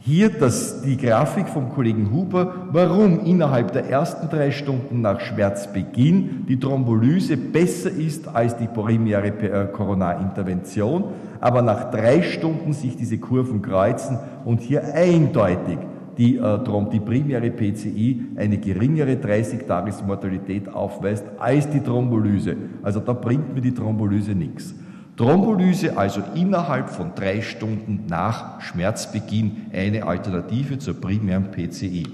Hier 0.00 0.30
das, 0.30 0.82
die 0.82 0.96
Grafik 0.96 1.48
vom 1.48 1.70
Kollegen 1.70 2.12
Huber, 2.12 2.68
warum 2.70 3.24
innerhalb 3.24 3.72
der 3.72 3.90
ersten 3.90 4.28
drei 4.28 4.52
Stunden 4.52 5.00
nach 5.00 5.20
Schmerzbeginn 5.20 6.46
die 6.48 6.58
Thrombolyse 6.58 7.36
besser 7.36 7.90
ist 7.90 8.28
als 8.28 8.56
die 8.56 8.68
primäre 8.68 9.26
äh, 9.26 9.66
Coronarintervention, 9.66 11.04
aber 11.40 11.62
nach 11.62 11.90
drei 11.90 12.22
Stunden 12.22 12.72
sich 12.72 12.96
diese 12.96 13.18
Kurven 13.18 13.60
kreuzen 13.60 14.18
und 14.44 14.60
hier 14.60 14.94
eindeutig 14.94 15.78
die, 16.16 16.36
äh, 16.36 16.58
die 16.92 17.00
primäre 17.00 17.50
PCI 17.50 18.26
eine 18.36 18.58
geringere 18.58 19.14
30-Tages-Mortalität 19.14 20.68
aufweist 20.68 21.24
als 21.40 21.68
die 21.70 21.80
Thrombolyse. 21.80 22.56
Also 22.84 23.00
da 23.00 23.14
bringt 23.14 23.52
mir 23.52 23.60
die 23.60 23.74
Thrombolyse 23.74 24.32
nichts. 24.32 24.76
Thrombolyse 25.18 25.98
also 25.98 26.22
innerhalb 26.36 26.90
von 26.90 27.12
drei 27.16 27.42
Stunden 27.42 28.04
nach 28.08 28.60
Schmerzbeginn 28.60 29.66
eine 29.72 30.06
Alternative 30.06 30.78
zur 30.78 30.94
primären 30.94 31.50
PCI. 31.50 32.04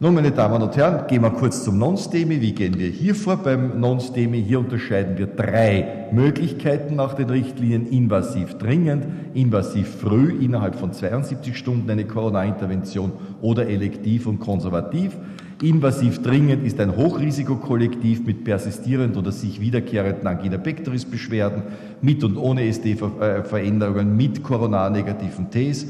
Nun, 0.00 0.14
meine 0.14 0.30
Damen 0.30 0.62
und 0.62 0.76
Herren, 0.76 1.06
gehen 1.08 1.22
wir 1.22 1.30
kurz 1.30 1.64
zum 1.64 1.78
Non-STEMI. 1.78 2.42
Wie 2.42 2.52
gehen 2.52 2.78
wir 2.78 2.88
hier 2.88 3.14
vor 3.14 3.38
beim 3.38 3.80
Non-STEMI? 3.80 4.44
Hier 4.44 4.60
unterscheiden 4.60 5.16
wir 5.16 5.26
drei 5.26 6.08
Möglichkeiten 6.12 6.96
nach 6.96 7.14
den 7.14 7.30
Richtlinien. 7.30 7.86
Invasiv 7.86 8.58
dringend, 8.58 9.06
invasiv 9.34 9.88
früh, 9.88 10.38
innerhalb 10.40 10.76
von 10.76 10.92
72 10.92 11.56
Stunden 11.56 11.90
eine 11.90 12.04
Corona-Intervention 12.04 13.12
oder 13.40 13.66
elektiv 13.66 14.26
und 14.26 14.40
konservativ. 14.40 15.16
Invasiv 15.60 16.22
dringend 16.22 16.64
ist 16.64 16.78
ein 16.78 16.96
Hochrisikokollektiv 16.96 18.24
mit 18.24 18.44
persistierenden 18.44 19.20
oder 19.20 19.32
sich 19.32 19.60
wiederkehrenden 19.60 20.26
Angina 20.26 20.56
pectoris 20.56 21.04
Beschwerden, 21.04 21.62
mit 22.00 22.22
und 22.22 22.36
ohne 22.36 22.62
SD-Veränderungen, 22.68 24.16
mit 24.16 24.42
koronarnegativen 24.42 25.50
Ts. 25.50 25.86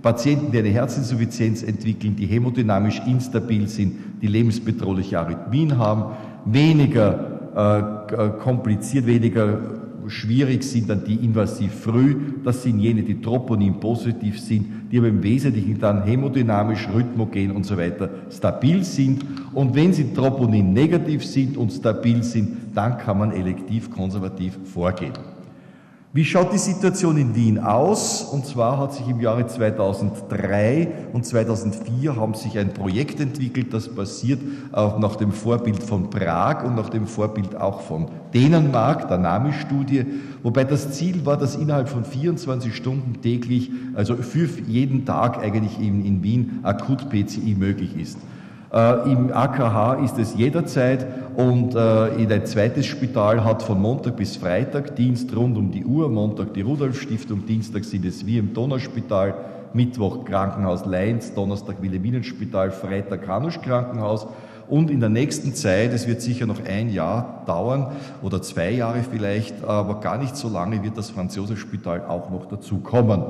Patienten, 0.00 0.50
die 0.50 0.58
eine 0.58 0.70
Herzinsuffizienz 0.70 1.62
entwickeln, 1.62 2.16
die 2.16 2.26
hemodynamisch 2.26 3.00
instabil 3.06 3.68
sind, 3.68 3.94
die 4.20 4.26
lebensbedrohliche 4.26 5.20
Arrhythmien 5.20 5.78
haben, 5.78 6.16
weniger 6.44 8.06
äh, 8.10 8.28
kompliziert, 8.40 9.06
weniger 9.06 9.81
schwierig 10.08 10.62
sind 10.62 10.88
dann 10.88 11.04
die 11.04 11.16
invasiv 11.16 11.72
früh. 11.72 12.16
Das 12.44 12.62
sind 12.62 12.78
jene, 12.78 13.02
die 13.02 13.20
Troponin 13.20 13.80
positiv 13.80 14.40
sind, 14.40 14.90
die 14.90 14.98
aber 14.98 15.08
im 15.08 15.22
Wesentlichen 15.22 15.78
dann 15.78 16.02
hemodynamisch, 16.04 16.88
rhythmogen 16.94 17.52
und 17.52 17.64
so 17.64 17.76
weiter 17.76 18.10
stabil 18.30 18.84
sind. 18.84 19.24
Und 19.52 19.74
wenn 19.74 19.92
sie 19.92 20.12
Troponin 20.12 20.72
negativ 20.72 21.24
sind 21.24 21.56
und 21.56 21.72
stabil 21.72 22.22
sind, 22.22 22.56
dann 22.74 22.98
kann 22.98 23.18
man 23.18 23.32
elektiv 23.32 23.90
konservativ 23.90 24.58
vorgehen. 24.64 25.31
Wie 26.14 26.26
schaut 26.26 26.52
die 26.52 26.58
Situation 26.58 27.16
in 27.16 27.34
Wien 27.34 27.58
aus? 27.58 28.22
Und 28.22 28.44
zwar 28.44 28.76
hat 28.76 28.92
sich 28.92 29.08
im 29.08 29.18
Jahre 29.18 29.46
2003 29.46 30.88
und 31.14 31.24
2004 31.24 32.16
haben 32.16 32.34
sich 32.34 32.58
ein 32.58 32.74
Projekt 32.74 33.18
entwickelt, 33.18 33.72
das 33.72 33.88
basiert 33.88 34.38
auch 34.72 34.98
nach 34.98 35.16
dem 35.16 35.32
Vorbild 35.32 35.82
von 35.82 36.10
Prag 36.10 36.64
und 36.66 36.74
nach 36.74 36.90
dem 36.90 37.06
Vorbild 37.06 37.56
auch 37.56 37.80
von 37.80 38.10
Dänemark, 38.34 39.08
der 39.08 39.16
NAMI-Studie, 39.16 40.04
wobei 40.42 40.64
das 40.64 40.92
Ziel 40.92 41.24
war, 41.24 41.38
dass 41.38 41.56
innerhalb 41.56 41.88
von 41.88 42.04
24 42.04 42.76
Stunden 42.76 43.22
täglich, 43.22 43.70
also 43.94 44.16
für 44.16 44.46
jeden 44.66 45.06
Tag 45.06 45.38
eigentlich 45.38 45.80
in, 45.80 46.04
in 46.04 46.22
Wien 46.22 46.58
akut 46.62 47.08
PCI 47.08 47.56
möglich 47.58 47.96
ist. 47.96 48.18
Äh, 48.72 49.12
Im 49.12 49.30
AKH 49.32 50.02
ist 50.02 50.18
es 50.18 50.34
jederzeit 50.34 51.06
und 51.36 51.74
äh, 51.74 52.14
in 52.14 52.32
ein 52.32 52.46
zweites 52.46 52.86
Spital 52.86 53.44
hat 53.44 53.62
von 53.62 53.78
Montag 53.78 54.16
bis 54.16 54.36
Freitag 54.36 54.96
Dienst 54.96 55.36
rund 55.36 55.58
um 55.58 55.70
die 55.70 55.84
Uhr, 55.84 56.08
Montag 56.08 56.54
die 56.54 56.62
Rudolf-Stiftung, 56.62 57.44
Dienstag 57.44 57.84
sind 57.84 58.06
es 58.06 58.24
wie 58.24 58.38
im 58.38 58.54
Donauspital, 58.54 59.34
Mittwoch 59.74 60.24
Krankenhaus 60.24 60.86
Leins, 60.86 61.34
Donnerstag 61.34 61.82
Wilhelminenspital, 61.82 62.70
Freitag 62.70 63.28
Hanusch 63.28 63.60
Krankenhaus 63.60 64.26
und 64.68 64.90
in 64.90 65.00
der 65.00 65.10
nächsten 65.10 65.54
Zeit, 65.54 65.92
es 65.92 66.06
wird 66.06 66.22
sicher 66.22 66.46
noch 66.46 66.64
ein 66.64 66.88
Jahr 66.88 67.42
dauern 67.46 67.88
oder 68.22 68.40
zwei 68.40 68.70
Jahre 68.70 69.02
vielleicht, 69.02 69.62
aber 69.64 70.00
gar 70.00 70.16
nicht 70.16 70.34
so 70.34 70.48
lange 70.48 70.82
wird 70.82 70.96
das 70.96 71.10
Franz-Josef-Spital 71.10 72.06
auch 72.08 72.30
noch 72.30 72.46
dazu 72.46 72.78
kommen. 72.78 73.22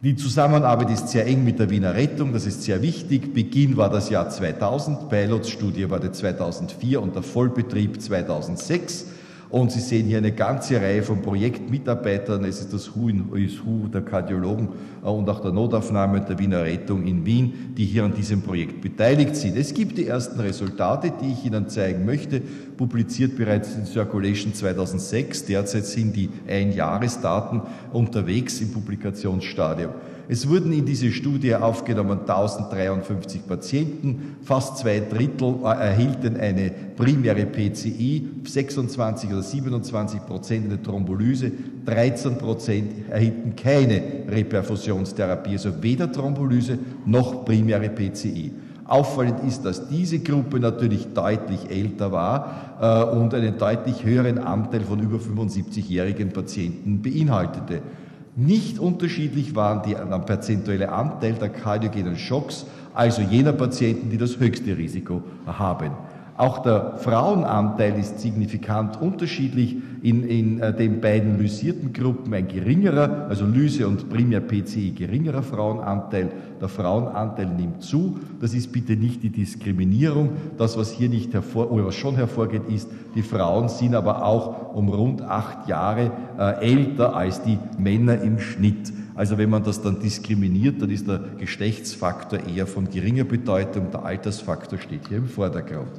Die 0.00 0.14
Zusammenarbeit 0.14 0.90
ist 0.90 1.08
sehr 1.08 1.26
eng 1.26 1.42
mit 1.42 1.58
der 1.58 1.70
Wiener 1.70 1.92
Rettung, 1.92 2.32
das 2.32 2.46
ist 2.46 2.62
sehr 2.62 2.82
wichtig. 2.82 3.34
Beginn 3.34 3.76
war 3.76 3.90
das 3.90 4.10
Jahr 4.10 4.30
2000, 4.30 5.08
Pilotstudie 5.08 5.90
war 5.90 5.98
die 5.98 6.12
2004 6.12 7.02
und 7.02 7.16
der 7.16 7.24
Vollbetrieb 7.24 8.00
2006. 8.00 9.06
Und 9.50 9.72
Sie 9.72 9.80
sehen 9.80 10.06
hier 10.06 10.18
eine 10.18 10.32
ganze 10.32 10.78
Reihe 10.78 11.02
von 11.02 11.22
Projektmitarbeitern. 11.22 12.44
Es 12.44 12.60
ist 12.60 12.74
das 12.74 12.94
Who 12.94 13.08
in 13.08 13.30
Who 13.30 13.88
der 13.88 14.02
Kardiologen 14.02 14.68
äh, 15.02 15.08
und 15.08 15.28
auch 15.30 15.40
der 15.40 15.52
Notaufnahme 15.52 16.20
der 16.20 16.38
Wiener 16.38 16.64
Rettung 16.64 17.06
in 17.06 17.24
Wien, 17.24 17.72
die 17.74 17.86
hier 17.86 18.04
an 18.04 18.12
diesem 18.12 18.42
Projekt 18.42 18.82
beteiligt 18.82 19.36
sind. 19.36 19.56
Es 19.56 19.72
gibt 19.72 19.96
die 19.96 20.06
ersten 20.06 20.38
Resultate, 20.40 21.12
die 21.22 21.32
ich 21.32 21.46
Ihnen 21.46 21.68
zeigen 21.68 22.04
möchte, 22.04 22.42
publiziert 22.76 23.36
bereits 23.36 23.74
in 23.74 23.86
Circulation 23.86 24.52
2006. 24.52 25.46
Derzeit 25.46 25.86
sind 25.86 26.14
die 26.14 26.28
Einjahresdaten 26.46 27.62
unterwegs 27.92 28.60
im 28.60 28.70
Publikationsstadium. 28.70 29.92
Es 30.30 30.46
wurden 30.46 30.74
in 30.74 30.84
diese 30.84 31.10
Studie 31.10 31.54
aufgenommen 31.54 32.20
1053 32.20 33.46
Patienten, 33.46 34.36
fast 34.42 34.76
zwei 34.76 35.00
Drittel 35.00 35.54
äh, 35.64 35.68
erhielten 35.68 36.36
eine 36.36 36.70
primäre 36.96 37.46
PCI, 37.46 38.28
26 38.44 39.30
oder 39.30 39.42
27 39.42 40.26
Prozent 40.26 40.66
eine 40.66 40.82
Thrombolyse, 40.82 41.50
13 41.86 42.36
Prozent 42.36 43.08
erhielten 43.08 43.56
keine 43.56 44.02
Reperfusionstherapie, 44.28 45.52
also 45.52 45.82
weder 45.82 46.12
Thrombolyse 46.12 46.78
noch 47.06 47.46
primäre 47.46 47.88
PCI. 47.88 48.52
Auffallend 48.84 49.42
ist, 49.46 49.64
dass 49.64 49.88
diese 49.88 50.18
Gruppe 50.18 50.60
natürlich 50.60 51.06
deutlich 51.14 51.70
älter 51.70 52.12
war 52.12 52.76
äh, 52.80 53.16
und 53.16 53.32
einen 53.32 53.56
deutlich 53.56 54.04
höheren 54.04 54.36
Anteil 54.36 54.82
von 54.82 55.00
über 55.00 55.16
75-jährigen 55.16 56.30
Patienten 56.32 57.00
beinhaltete. 57.00 57.80
Nicht 58.40 58.78
unterschiedlich 58.78 59.56
waren 59.56 59.82
die, 59.82 59.94
der 59.94 60.18
prozentuelle 60.20 60.92
Anteil 60.92 61.32
der 61.32 61.48
kardiogenen 61.48 62.16
Schocks, 62.16 62.66
also 62.94 63.20
jener 63.20 63.52
Patienten, 63.52 64.10
die 64.10 64.16
das 64.16 64.38
höchste 64.38 64.78
Risiko 64.78 65.24
haben. 65.44 65.90
Auch 66.38 66.60
der 66.60 66.96
Frauenanteil 66.98 67.98
ist 67.98 68.20
signifikant 68.20 69.02
unterschiedlich 69.02 69.76
in, 70.02 70.22
in 70.22 70.60
äh, 70.60 70.72
den 70.72 71.00
beiden 71.00 71.36
lysierten 71.36 71.92
Gruppen 71.92 72.32
ein 72.32 72.46
geringerer, 72.46 73.26
also 73.28 73.44
Lyse 73.44 73.88
und 73.88 74.08
primär 74.08 74.40
PCI 74.40 74.92
geringerer 74.92 75.42
Frauenanteil. 75.42 76.30
Der 76.60 76.68
Frauenanteil 76.68 77.48
nimmt 77.48 77.82
zu. 77.82 78.20
Das 78.40 78.54
ist 78.54 78.70
bitte 78.70 78.92
nicht 78.92 79.24
die 79.24 79.30
Diskriminierung. 79.30 80.30
Das, 80.56 80.78
was 80.78 80.92
hier 80.92 81.08
nicht 81.08 81.34
hervor, 81.34 81.72
oder 81.72 81.86
was 81.86 81.96
schon 81.96 82.14
hervorgeht, 82.14 82.68
ist, 82.68 82.88
die 83.16 83.22
Frauen 83.22 83.68
sind 83.68 83.96
aber 83.96 84.24
auch 84.24 84.76
um 84.76 84.90
rund 84.90 85.22
acht 85.22 85.66
Jahre 85.66 86.12
äh, 86.38 86.64
älter 86.64 87.16
als 87.16 87.42
die 87.42 87.58
Männer 87.78 88.22
im 88.22 88.38
Schnitt. 88.38 88.92
Also 89.16 89.38
wenn 89.38 89.50
man 89.50 89.64
das 89.64 89.82
dann 89.82 89.98
diskriminiert, 89.98 90.80
dann 90.80 90.90
ist 90.90 91.08
der 91.08 91.18
Geschlechtsfaktor 91.36 92.38
eher 92.46 92.68
von 92.68 92.88
geringer 92.88 93.24
Bedeutung, 93.24 93.90
der 93.90 94.04
Altersfaktor 94.04 94.78
steht 94.78 95.08
hier 95.08 95.18
im 95.18 95.26
Vordergrund. 95.26 95.90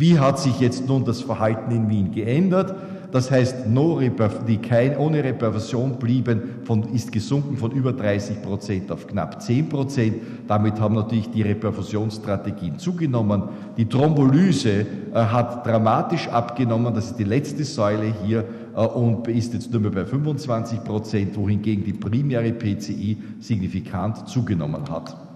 Wie 0.00 0.18
hat 0.18 0.38
sich 0.38 0.58
jetzt 0.60 0.88
nun 0.88 1.04
das 1.04 1.20
Verhalten 1.20 1.70
in 1.72 1.90
Wien 1.90 2.10
geändert? 2.10 2.74
Das 3.12 3.30
heißt, 3.30 3.66
no 3.68 4.00
die 4.48 4.56
kein, 4.56 4.96
ohne 4.96 5.22
Reperfusion 5.22 5.98
blieben, 5.98 6.40
von, 6.64 6.94
ist 6.94 7.12
gesunken 7.12 7.58
von 7.58 7.70
über 7.72 7.92
30 7.92 8.40
Prozent 8.40 8.90
auf 8.90 9.06
knapp 9.06 9.42
10 9.42 9.68
Prozent. 9.68 10.14
Damit 10.48 10.80
haben 10.80 10.94
natürlich 10.94 11.28
die 11.30 11.42
Reperfusionsstrategien 11.42 12.78
zugenommen. 12.78 13.42
Die 13.76 13.84
Thrombolyse 13.84 14.70
äh, 14.70 14.86
hat 15.12 15.66
dramatisch 15.66 16.28
abgenommen. 16.28 16.94
Das 16.94 17.10
ist 17.10 17.18
die 17.18 17.24
letzte 17.24 17.64
Säule 17.64 18.14
hier 18.24 18.46
äh, 18.74 18.80
und 18.80 19.28
ist 19.28 19.52
jetzt 19.52 19.70
nur 19.70 19.82
mehr 19.82 19.90
bei 19.90 20.06
25 20.06 20.82
Prozent, 20.82 21.36
wohingegen 21.36 21.84
die 21.84 21.92
primäre 21.92 22.52
PCI 22.52 23.18
signifikant 23.38 24.26
zugenommen 24.30 24.88
hat. 24.88 25.29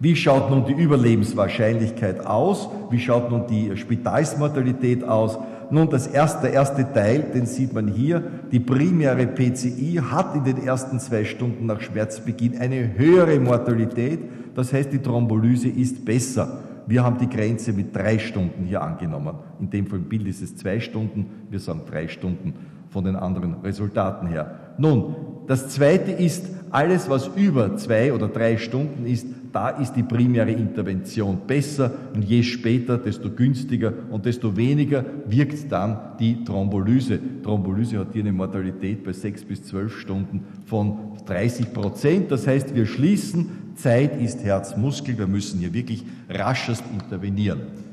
Wie 0.00 0.14
schaut 0.14 0.48
nun 0.48 0.64
die 0.64 0.80
Überlebenswahrscheinlichkeit 0.80 2.24
aus? 2.24 2.68
Wie 2.90 3.00
schaut 3.00 3.30
nun 3.30 3.48
die 3.48 3.76
Spitalsmortalität 3.76 5.02
aus? 5.02 5.38
Nun, 5.70 5.90
das 5.90 6.06
erste, 6.06 6.42
der 6.42 6.52
erste 6.52 6.92
Teil, 6.92 7.26
den 7.34 7.46
sieht 7.46 7.72
man 7.72 7.88
hier. 7.88 8.22
Die 8.52 8.60
primäre 8.60 9.26
PCI 9.26 10.00
hat 10.10 10.36
in 10.36 10.44
den 10.44 10.64
ersten 10.64 11.00
zwei 11.00 11.24
Stunden 11.24 11.66
nach 11.66 11.80
Schmerzbeginn 11.80 12.58
eine 12.58 12.96
höhere 12.96 13.40
Mortalität. 13.40 14.20
Das 14.54 14.72
heißt, 14.72 14.92
die 14.92 15.00
Thrombolyse 15.00 15.68
ist 15.68 16.04
besser. 16.04 16.60
Wir 16.86 17.04
haben 17.04 17.18
die 17.18 17.28
Grenze 17.28 17.72
mit 17.72 17.94
drei 17.94 18.18
Stunden 18.18 18.64
hier 18.64 18.80
angenommen. 18.80 19.34
In 19.60 19.68
dem 19.68 19.86
Fall 19.88 19.98
im 19.98 20.04
Bild 20.04 20.26
ist 20.28 20.42
es 20.42 20.56
zwei 20.56 20.80
Stunden. 20.80 21.26
Wir 21.50 21.58
sagen 21.58 21.82
drei 21.90 22.06
Stunden 22.08 22.54
von 22.88 23.04
den 23.04 23.16
anderen 23.16 23.54
Resultaten 23.62 24.28
her. 24.28 24.74
Nun, 24.78 25.16
das 25.48 25.68
zweite 25.68 26.12
ist, 26.12 26.46
alles 26.70 27.08
was 27.08 27.28
über 27.36 27.76
zwei 27.76 28.12
oder 28.12 28.28
drei 28.28 28.56
Stunden 28.56 29.06
ist, 29.06 29.26
da 29.52 29.70
ist 29.70 29.94
die 29.94 30.02
primäre 30.02 30.50
Intervention 30.50 31.40
besser 31.46 31.90
und 32.14 32.24
je 32.24 32.42
später, 32.42 32.98
desto 32.98 33.30
günstiger 33.30 33.92
und 34.10 34.26
desto 34.26 34.56
weniger 34.56 35.04
wirkt 35.26 35.72
dann 35.72 35.98
die 36.20 36.44
Thrombolyse. 36.44 37.18
Thrombolyse 37.42 37.98
hat 37.98 38.08
hier 38.12 38.22
eine 38.22 38.32
Mortalität 38.32 39.04
bei 39.04 39.12
sechs 39.12 39.44
bis 39.44 39.62
zwölf 39.62 39.98
Stunden 39.98 40.44
von 40.66 41.16
30 41.26 41.72
Prozent. 41.72 42.30
Das 42.30 42.46
heißt, 42.46 42.74
wir 42.74 42.86
schließen, 42.86 43.74
Zeit 43.74 44.20
ist 44.20 44.44
Herzmuskel, 44.44 45.16
wir 45.18 45.26
müssen 45.26 45.60
hier 45.60 45.72
wirklich 45.72 46.04
raschest 46.28 46.84
intervenieren. 46.92 47.87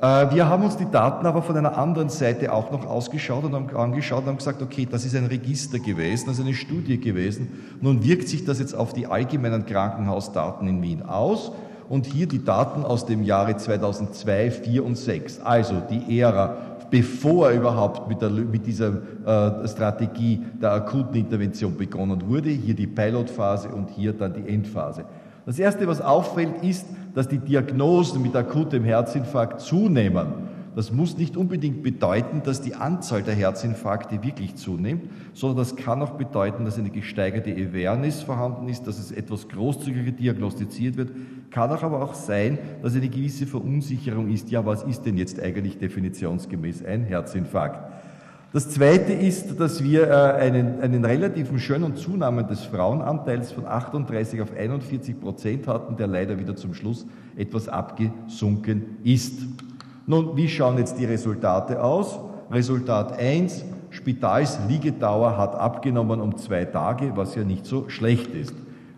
Äh, 0.00 0.30
wir 0.32 0.48
haben 0.48 0.64
uns 0.64 0.76
die 0.76 0.90
Daten 0.90 1.26
aber 1.26 1.42
von 1.42 1.56
einer 1.56 1.76
anderen 1.76 2.08
Seite 2.08 2.52
auch 2.52 2.70
noch 2.70 2.86
ausgeschaut 2.86 3.44
und 3.44 3.54
haben 3.54 3.76
angeschaut 3.76 4.22
und 4.22 4.28
haben 4.28 4.38
gesagt, 4.38 4.62
okay, 4.62 4.86
das 4.88 5.04
ist 5.04 5.16
ein 5.16 5.26
Register 5.26 5.78
gewesen, 5.78 6.26
das 6.26 6.38
ist 6.38 6.44
eine 6.44 6.54
Studie 6.54 7.00
gewesen. 7.00 7.76
Nun 7.80 8.04
wirkt 8.04 8.28
sich 8.28 8.44
das 8.44 8.60
jetzt 8.60 8.74
auf 8.74 8.92
die 8.92 9.06
allgemeinen 9.06 9.66
Krankenhausdaten 9.66 10.68
in 10.68 10.82
Wien 10.82 11.02
aus. 11.02 11.52
Und 11.88 12.04
hier 12.04 12.28
die 12.28 12.44
Daten 12.44 12.84
aus 12.84 13.06
dem 13.06 13.22
Jahre 13.22 13.56
2002, 13.56 14.50
4 14.50 14.84
und 14.84 14.96
6, 14.98 15.40
also 15.40 15.80
die 15.90 16.20
Ära, 16.20 16.56
bevor 16.90 17.50
überhaupt 17.50 18.08
mit, 18.08 18.20
der, 18.20 18.28
mit 18.28 18.66
dieser 18.66 18.92
äh, 19.24 19.66
Strategie 19.66 20.44
der 20.60 20.72
akuten 20.72 21.14
Intervention 21.14 21.76
begonnen 21.76 22.28
wurde. 22.28 22.50
Hier 22.50 22.74
die 22.74 22.86
Pilotphase 22.86 23.70
und 23.70 23.88
hier 23.90 24.12
dann 24.12 24.34
die 24.34 24.48
Endphase. 24.52 25.04
Das 25.48 25.58
Erste, 25.58 25.86
was 25.88 26.02
auffällt, 26.02 26.62
ist, 26.62 26.84
dass 27.14 27.26
die 27.26 27.38
Diagnosen 27.38 28.20
mit 28.20 28.36
akutem 28.36 28.84
Herzinfarkt 28.84 29.62
zunehmen. 29.62 30.26
Das 30.76 30.92
muss 30.92 31.16
nicht 31.16 31.38
unbedingt 31.38 31.82
bedeuten, 31.82 32.42
dass 32.44 32.60
die 32.60 32.74
Anzahl 32.74 33.22
der 33.22 33.34
Herzinfarkte 33.34 34.22
wirklich 34.22 34.56
zunimmt, 34.56 35.04
sondern 35.32 35.56
das 35.56 35.74
kann 35.74 36.02
auch 36.02 36.18
bedeuten, 36.18 36.66
dass 36.66 36.78
eine 36.78 36.90
gesteigerte 36.90 37.50
Awareness 37.50 38.20
vorhanden 38.20 38.68
ist, 38.68 38.86
dass 38.86 38.98
es 38.98 39.10
etwas 39.10 39.48
großzügiger 39.48 40.12
diagnostiziert 40.12 40.98
wird. 40.98 41.12
Kann 41.50 41.70
auch 41.70 41.82
aber 41.82 42.02
auch 42.02 42.12
sein, 42.12 42.58
dass 42.82 42.94
eine 42.94 43.08
gewisse 43.08 43.46
Verunsicherung 43.46 44.28
ist, 44.28 44.50
ja, 44.50 44.66
was 44.66 44.82
ist 44.82 45.06
denn 45.06 45.16
jetzt 45.16 45.40
eigentlich 45.40 45.78
definitionsgemäß 45.78 46.84
ein 46.84 47.04
Herzinfarkt? 47.04 47.90
Das 48.50 48.70
Zweite 48.70 49.12
ist, 49.12 49.60
dass 49.60 49.84
wir 49.84 50.08
äh, 50.08 50.12
einen, 50.12 50.80
einen 50.80 51.04
relativen 51.04 51.58
schönen 51.58 51.96
Zunahme 51.96 52.44
des 52.44 52.62
Frauenanteils 52.62 53.52
von 53.52 53.66
38 53.66 54.40
auf 54.40 54.56
41 54.56 55.20
Prozent 55.20 55.66
hatten, 55.66 55.98
der 55.98 56.06
leider 56.06 56.38
wieder 56.38 56.56
zum 56.56 56.72
Schluss 56.72 57.06
etwas 57.36 57.68
abgesunken 57.68 58.96
ist. 59.04 59.42
Nun, 60.06 60.34
wie 60.38 60.48
schauen 60.48 60.78
jetzt 60.78 60.98
die 60.98 61.04
Resultate 61.04 61.82
aus? 61.82 62.18
Resultat 62.50 63.18
1, 63.18 63.66
Spitalsliegedauer 63.90 65.36
hat 65.36 65.54
abgenommen 65.54 66.22
um 66.22 66.38
zwei 66.38 66.64
Tage, 66.64 67.12
was 67.16 67.34
ja 67.34 67.44
nicht 67.44 67.66
so 67.66 67.90
schlecht 67.90 68.34
ist. 68.34 68.54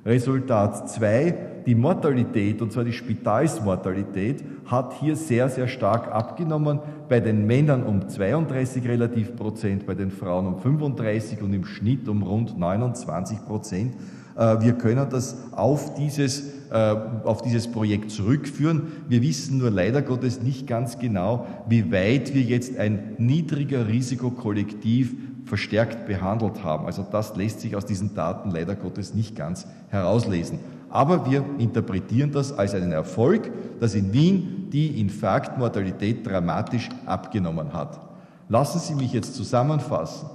Resultat 0.06 0.88
2, 0.88 1.34
die 1.66 1.75
Mortalität, 1.75 2.62
und 2.62 2.73
zwar 2.73 2.85
die 2.85 2.92
Spitalsmortalität, 2.92 4.44
hat 4.66 4.94
hier 5.01 5.16
sehr, 5.16 5.49
sehr 5.49 5.68
stark 5.68 6.12
abgenommen. 6.12 6.81
Bei 7.09 7.20
den 7.20 7.46
Männern 7.46 7.83
um 7.83 8.09
32 8.09 8.87
relativ 8.87 9.37
Prozent, 9.37 9.87
bei 9.87 9.94
den 9.94 10.11
Frauen 10.11 10.46
um 10.46 10.59
35 10.59 11.42
und 11.42 11.53
im 11.53 11.64
Schnitt 11.64 12.09
um 12.09 12.23
rund 12.23 12.59
29 12.59 13.44
Prozent. 13.46 13.94
Äh, 14.37 14.61
wir 14.61 14.73
können 14.73 15.07
das 15.11 15.37
auf 15.53 15.94
dieses, 15.94 16.68
äh, 16.70 16.96
auf 17.25 17.42
dieses 17.42 17.68
Projekt 17.68 18.11
zurückführen. 18.11 18.92
Wir 19.09 19.23
wissen 19.23 19.59
nur 19.59 19.70
leider 19.70 20.03
Gottes 20.03 20.42
nicht 20.42 20.66
ganz 20.66 20.99
genau, 20.99 21.46
wie 21.68 21.92
weit 21.92 22.35
wir 22.35 22.42
jetzt 22.42 22.79
ein 22.79 23.14
niedriger 23.18 23.88
Risikokollektiv 23.88 25.14
verstärkt 25.44 26.07
behandelt 26.07 26.62
haben. 26.62 26.87
Also 26.87 27.05
das 27.11 27.37
lässt 27.37 27.61
sich 27.61 27.75
aus 27.75 27.85
diesen 27.85 28.14
Daten 28.14 28.51
leider 28.51 28.77
Gottes 28.77 29.14
nicht 29.14 29.35
ganz 29.37 29.66
herauslesen. 29.88 30.61
Aber 30.90 31.31
wir 31.31 31.44
interpretieren 31.59 32.33
das 32.33 32.53
als 32.53 32.74
einen 32.74 32.92
Erfolg, 32.92 33.50
dass 33.79 33.94
in 33.94 34.12
Wien 34.12 34.68
die 34.72 35.00
Infarktmortalität 35.00 36.26
dramatisch 36.26 36.88
abgenommen 37.07 37.72
hat. 37.72 38.00
Lassen 38.48 38.81
Sie 38.81 38.94
mich 38.94 39.12
jetzt 39.12 39.35
zusammenfassen. 39.35 40.29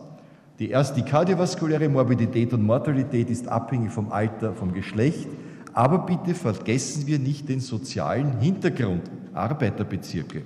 Die 0.58 0.70
erste, 0.70 1.04
kardiovaskuläre 1.04 1.89
Morbidität 1.89 2.54
und 2.54 2.63
Mortalität 2.63 3.30
ist 3.30 3.48
abhängig 3.50 3.91
vom 3.91 4.12
Alter, 4.12 4.54
vom 4.54 4.74
Geschlecht. 4.74 5.28
Aber 5.74 6.00
bitte 6.00 6.34
vergessen 6.34 7.06
wir 7.08 7.20
nicht 7.20 7.50
den 7.50 7.60
sozialen 7.60 8.39
Hintergrund, 8.39 9.02
Arbeiterbezirke. 9.34 10.44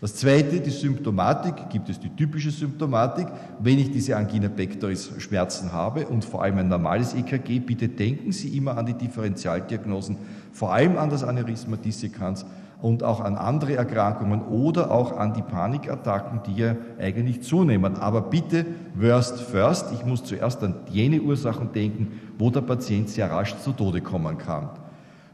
Das 0.00 0.14
zweite, 0.14 0.60
die 0.60 0.70
Symptomatik, 0.70 1.70
gibt 1.70 1.88
es 1.88 1.98
die 1.98 2.10
typische 2.10 2.52
Symptomatik. 2.52 3.26
Wenn 3.58 3.80
ich 3.80 3.90
diese 3.90 4.16
Angina 4.16 4.48
pectoris 4.48 5.10
Schmerzen 5.18 5.72
habe 5.72 6.06
und 6.06 6.24
vor 6.24 6.42
allem 6.42 6.58
ein 6.58 6.68
normales 6.68 7.14
EKG, 7.14 7.58
bitte 7.58 7.88
denken 7.88 8.30
Sie 8.30 8.56
immer 8.56 8.78
an 8.78 8.86
die 8.86 8.94
Differentialdiagnosen, 8.94 10.16
vor 10.52 10.72
allem 10.72 10.98
an 10.98 11.10
das 11.10 11.24
Aneurysma 11.24 11.76
dissecans 11.76 12.46
und 12.80 13.02
auch 13.02 13.20
an 13.20 13.34
andere 13.34 13.74
Erkrankungen 13.74 14.42
oder 14.42 14.92
auch 14.92 15.16
an 15.16 15.34
die 15.34 15.42
Panikattacken, 15.42 16.42
die 16.46 16.60
ja 16.60 16.76
eigentlich 17.00 17.42
zunehmen. 17.42 17.96
Aber 17.96 18.20
bitte 18.20 18.66
worst 18.94 19.40
first, 19.40 19.86
ich 19.92 20.04
muss 20.04 20.22
zuerst 20.22 20.62
an 20.62 20.76
jene 20.92 21.20
Ursachen 21.20 21.72
denken, 21.72 22.20
wo 22.38 22.50
der 22.50 22.60
Patient 22.60 23.08
sehr 23.08 23.32
rasch 23.32 23.56
zu 23.58 23.72
Tode 23.72 24.00
kommen 24.00 24.38
kann. 24.38 24.68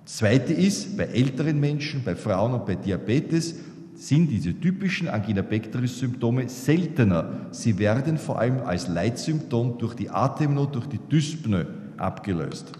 Zweite 0.06 0.52
ist, 0.54 0.96
bei 0.96 1.04
älteren 1.04 1.60
Menschen, 1.60 2.02
bei 2.02 2.14
Frauen 2.14 2.52
und 2.52 2.66
bei 2.66 2.74
Diabetes 2.74 3.56
sind 3.94 4.30
diese 4.30 4.58
typischen 4.58 5.08
Angina 5.08 5.42
pectoris 5.42 5.98
Symptome 5.98 6.48
seltener. 6.48 7.48
Sie 7.50 7.78
werden 7.78 8.18
vor 8.18 8.38
allem 8.38 8.60
als 8.60 8.88
Leitsymptom 8.88 9.78
durch 9.78 9.94
die 9.94 10.10
Atemnot, 10.10 10.74
durch 10.74 10.86
die 10.86 10.98
Dyspnoe 10.98 11.66
abgelöst. 11.96 12.72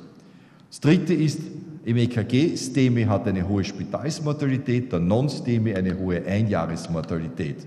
Das 0.68 0.80
dritte 0.80 1.14
ist 1.14 1.40
im 1.84 1.96
EKG, 1.96 2.56
STEMI 2.56 3.04
hat 3.04 3.28
eine 3.28 3.46
hohe 3.46 3.62
Spitalsmortalität, 3.62 4.90
der 4.90 5.00
Non-STEMI 5.00 5.74
eine 5.74 5.98
hohe 5.98 6.24
Einjahresmortalität. 6.24 7.58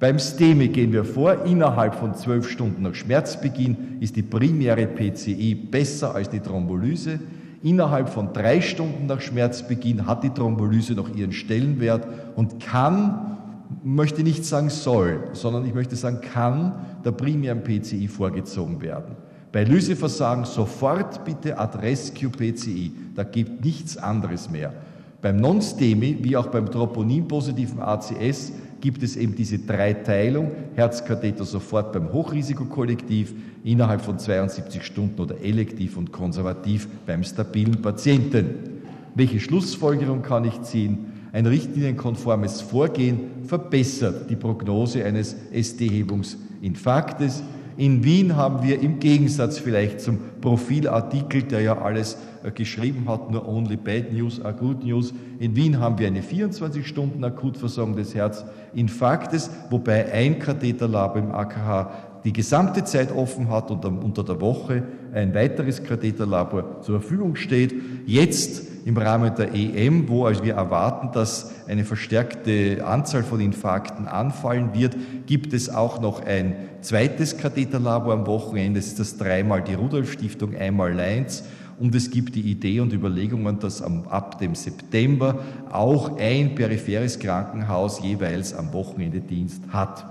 Beim 0.00 0.18
STEMI 0.18 0.68
gehen 0.68 0.92
wir 0.92 1.04
vor, 1.04 1.44
innerhalb 1.44 1.94
von 1.94 2.14
zwölf 2.14 2.48
Stunden 2.48 2.82
nach 2.82 2.94
Schmerzbeginn 2.94 3.98
ist 4.00 4.16
die 4.16 4.22
primäre 4.22 4.86
PCI 4.86 5.54
besser 5.54 6.14
als 6.14 6.28
die 6.30 6.40
Thrombolyse. 6.40 7.20
Innerhalb 7.62 8.08
von 8.08 8.32
drei 8.32 8.62
Stunden 8.62 9.06
nach 9.06 9.20
Schmerzbeginn 9.20 10.06
hat 10.06 10.24
die 10.24 10.30
Thrombolyse 10.30 10.94
noch 10.94 11.14
ihren 11.14 11.32
Stellenwert 11.32 12.06
und 12.34 12.58
kann, 12.60 13.36
möchte 13.84 14.22
nicht 14.22 14.44
sagen 14.46 14.70
soll, 14.70 15.24
sondern 15.32 15.66
ich 15.66 15.74
möchte 15.74 15.94
sagen 15.94 16.20
kann 16.20 16.72
der 17.04 17.12
primären 17.12 17.62
PCI 17.62 18.08
vorgezogen 18.08 18.80
werden. 18.80 19.16
Bei 19.52 19.64
Lyseversagen 19.64 20.44
sofort 20.44 21.24
bitte 21.24 21.58
ad 21.58 21.78
rescue 21.78 22.30
PCI, 22.30 22.92
da 23.14 23.24
gibt 23.24 23.64
nichts 23.64 23.96
anderes 23.96 24.48
mehr. 24.48 24.72
Beim 25.20 25.36
Non-STEMI 25.36 26.18
wie 26.22 26.36
auch 26.36 26.46
beim 26.46 26.70
Troponin-positiven 26.70 27.80
ACS 27.80 28.52
gibt 28.80 29.02
es 29.02 29.16
eben 29.16 29.34
diese 29.34 29.58
Dreiteilung, 29.58 30.50
Herzkatheter 30.74 31.44
sofort 31.44 31.92
beim 31.92 32.12
Hochrisikokollektiv, 32.12 33.34
innerhalb 33.64 34.00
von 34.00 34.18
72 34.18 34.82
Stunden 34.82 35.20
oder 35.20 35.40
elektiv 35.40 35.96
und 35.96 36.12
konservativ 36.12 36.88
beim 37.06 37.22
stabilen 37.22 37.82
Patienten. 37.82 38.80
Welche 39.14 39.40
Schlussfolgerung 39.40 40.22
kann 40.22 40.44
ich 40.44 40.62
ziehen? 40.62 41.06
Ein 41.32 41.46
richtlinienkonformes 41.46 42.60
Vorgehen 42.60 43.20
verbessert 43.44 44.28
die 44.30 44.36
Prognose 44.36 45.04
eines 45.04 45.36
ST-Hebungsinfarktes. 45.52 47.42
In 47.76 48.02
Wien 48.04 48.36
haben 48.36 48.66
wir 48.66 48.80
im 48.80 48.98
Gegensatz 48.98 49.58
vielleicht 49.58 50.00
zum 50.00 50.18
Profilartikel, 50.40 51.42
der 51.42 51.60
ja 51.60 51.78
alles 51.80 52.16
geschrieben 52.54 53.08
hat, 53.08 53.30
nur 53.30 53.46
only 53.46 53.76
bad 53.76 54.12
news 54.12 54.42
are 54.42 54.54
good 54.54 54.84
news. 54.84 55.12
In 55.38 55.56
Wien 55.56 55.78
haben 55.78 55.98
wir 55.98 56.06
eine 56.06 56.22
24-Stunden 56.22 57.22
Akutversorgung 57.24 57.96
des 57.96 58.14
Herzinfarktes, 58.14 59.50
wobei 59.70 60.12
ein 60.12 60.38
Katheterlab 60.38 61.16
im 61.16 61.32
AKH 61.32 61.90
die 62.24 62.32
gesamte 62.32 62.84
Zeit 62.84 63.12
offen 63.12 63.48
hat 63.48 63.70
und 63.70 63.84
unter 63.84 64.22
der 64.24 64.40
Woche 64.40 64.82
ein 65.14 65.34
weiteres 65.34 65.82
Katheterlabor 65.82 66.82
zur 66.82 67.00
Verfügung 67.00 67.36
steht. 67.36 67.74
Jetzt 68.06 68.86
im 68.86 68.96
Rahmen 68.96 69.34
der 69.34 69.54
EM, 69.54 70.08
wo 70.08 70.26
also 70.26 70.44
wir 70.44 70.54
erwarten, 70.54 71.10
dass 71.12 71.66
eine 71.68 71.84
verstärkte 71.84 72.84
Anzahl 72.84 73.22
von 73.22 73.40
Infarkten 73.40 74.06
anfallen 74.06 74.70
wird, 74.74 74.96
gibt 75.26 75.52
es 75.52 75.68
auch 75.68 76.00
noch 76.00 76.24
ein 76.24 76.54
zweites 76.80 77.38
Katheterlabor 77.38 78.12
am 78.12 78.26
Wochenende. 78.26 78.80
Das 78.80 78.88
ist 78.88 78.98
das 78.98 79.16
dreimal 79.16 79.62
die 79.62 79.74
Rudolf 79.74 80.12
Stiftung, 80.12 80.54
einmal 80.56 80.94
Leins. 80.94 81.44
Und 81.80 81.94
es 81.94 82.10
gibt 82.10 82.34
die 82.34 82.42
Idee 82.42 82.80
und 82.80 82.92
Überlegungen, 82.92 83.58
dass 83.58 83.80
ab 83.80 84.38
dem 84.38 84.54
September 84.54 85.42
auch 85.72 86.18
ein 86.18 86.54
peripheres 86.54 87.18
Krankenhaus 87.18 88.02
jeweils 88.02 88.54
am 88.54 88.70
Wochenende 88.74 89.20
Dienst 89.20 89.62
hat. 89.70 90.04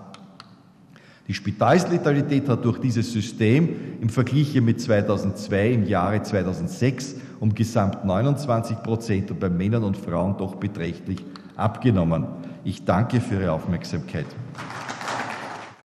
Die 1.27 1.33
Spitalsletalität 1.35 2.49
hat 2.49 2.65
durch 2.65 2.79
dieses 2.79 3.13
System 3.13 3.69
im 4.01 4.09
Vergleich 4.09 4.59
mit 4.59 4.81
2002 4.81 5.73
im 5.73 5.85
Jahre 5.85 6.23
2006 6.23 7.17
um 7.39 7.53
gesamt 7.53 8.03
29 8.03 8.81
Prozent 8.81 9.29
und 9.29 9.39
bei 9.39 9.49
Männern 9.49 9.83
und 9.83 9.95
Frauen 9.95 10.35
doch 10.37 10.55
beträchtlich 10.55 11.23
abgenommen. 11.55 12.25
Ich 12.63 12.83
danke 12.83 13.21
für 13.21 13.35
Ihre 13.35 13.51
Aufmerksamkeit. 13.51 14.25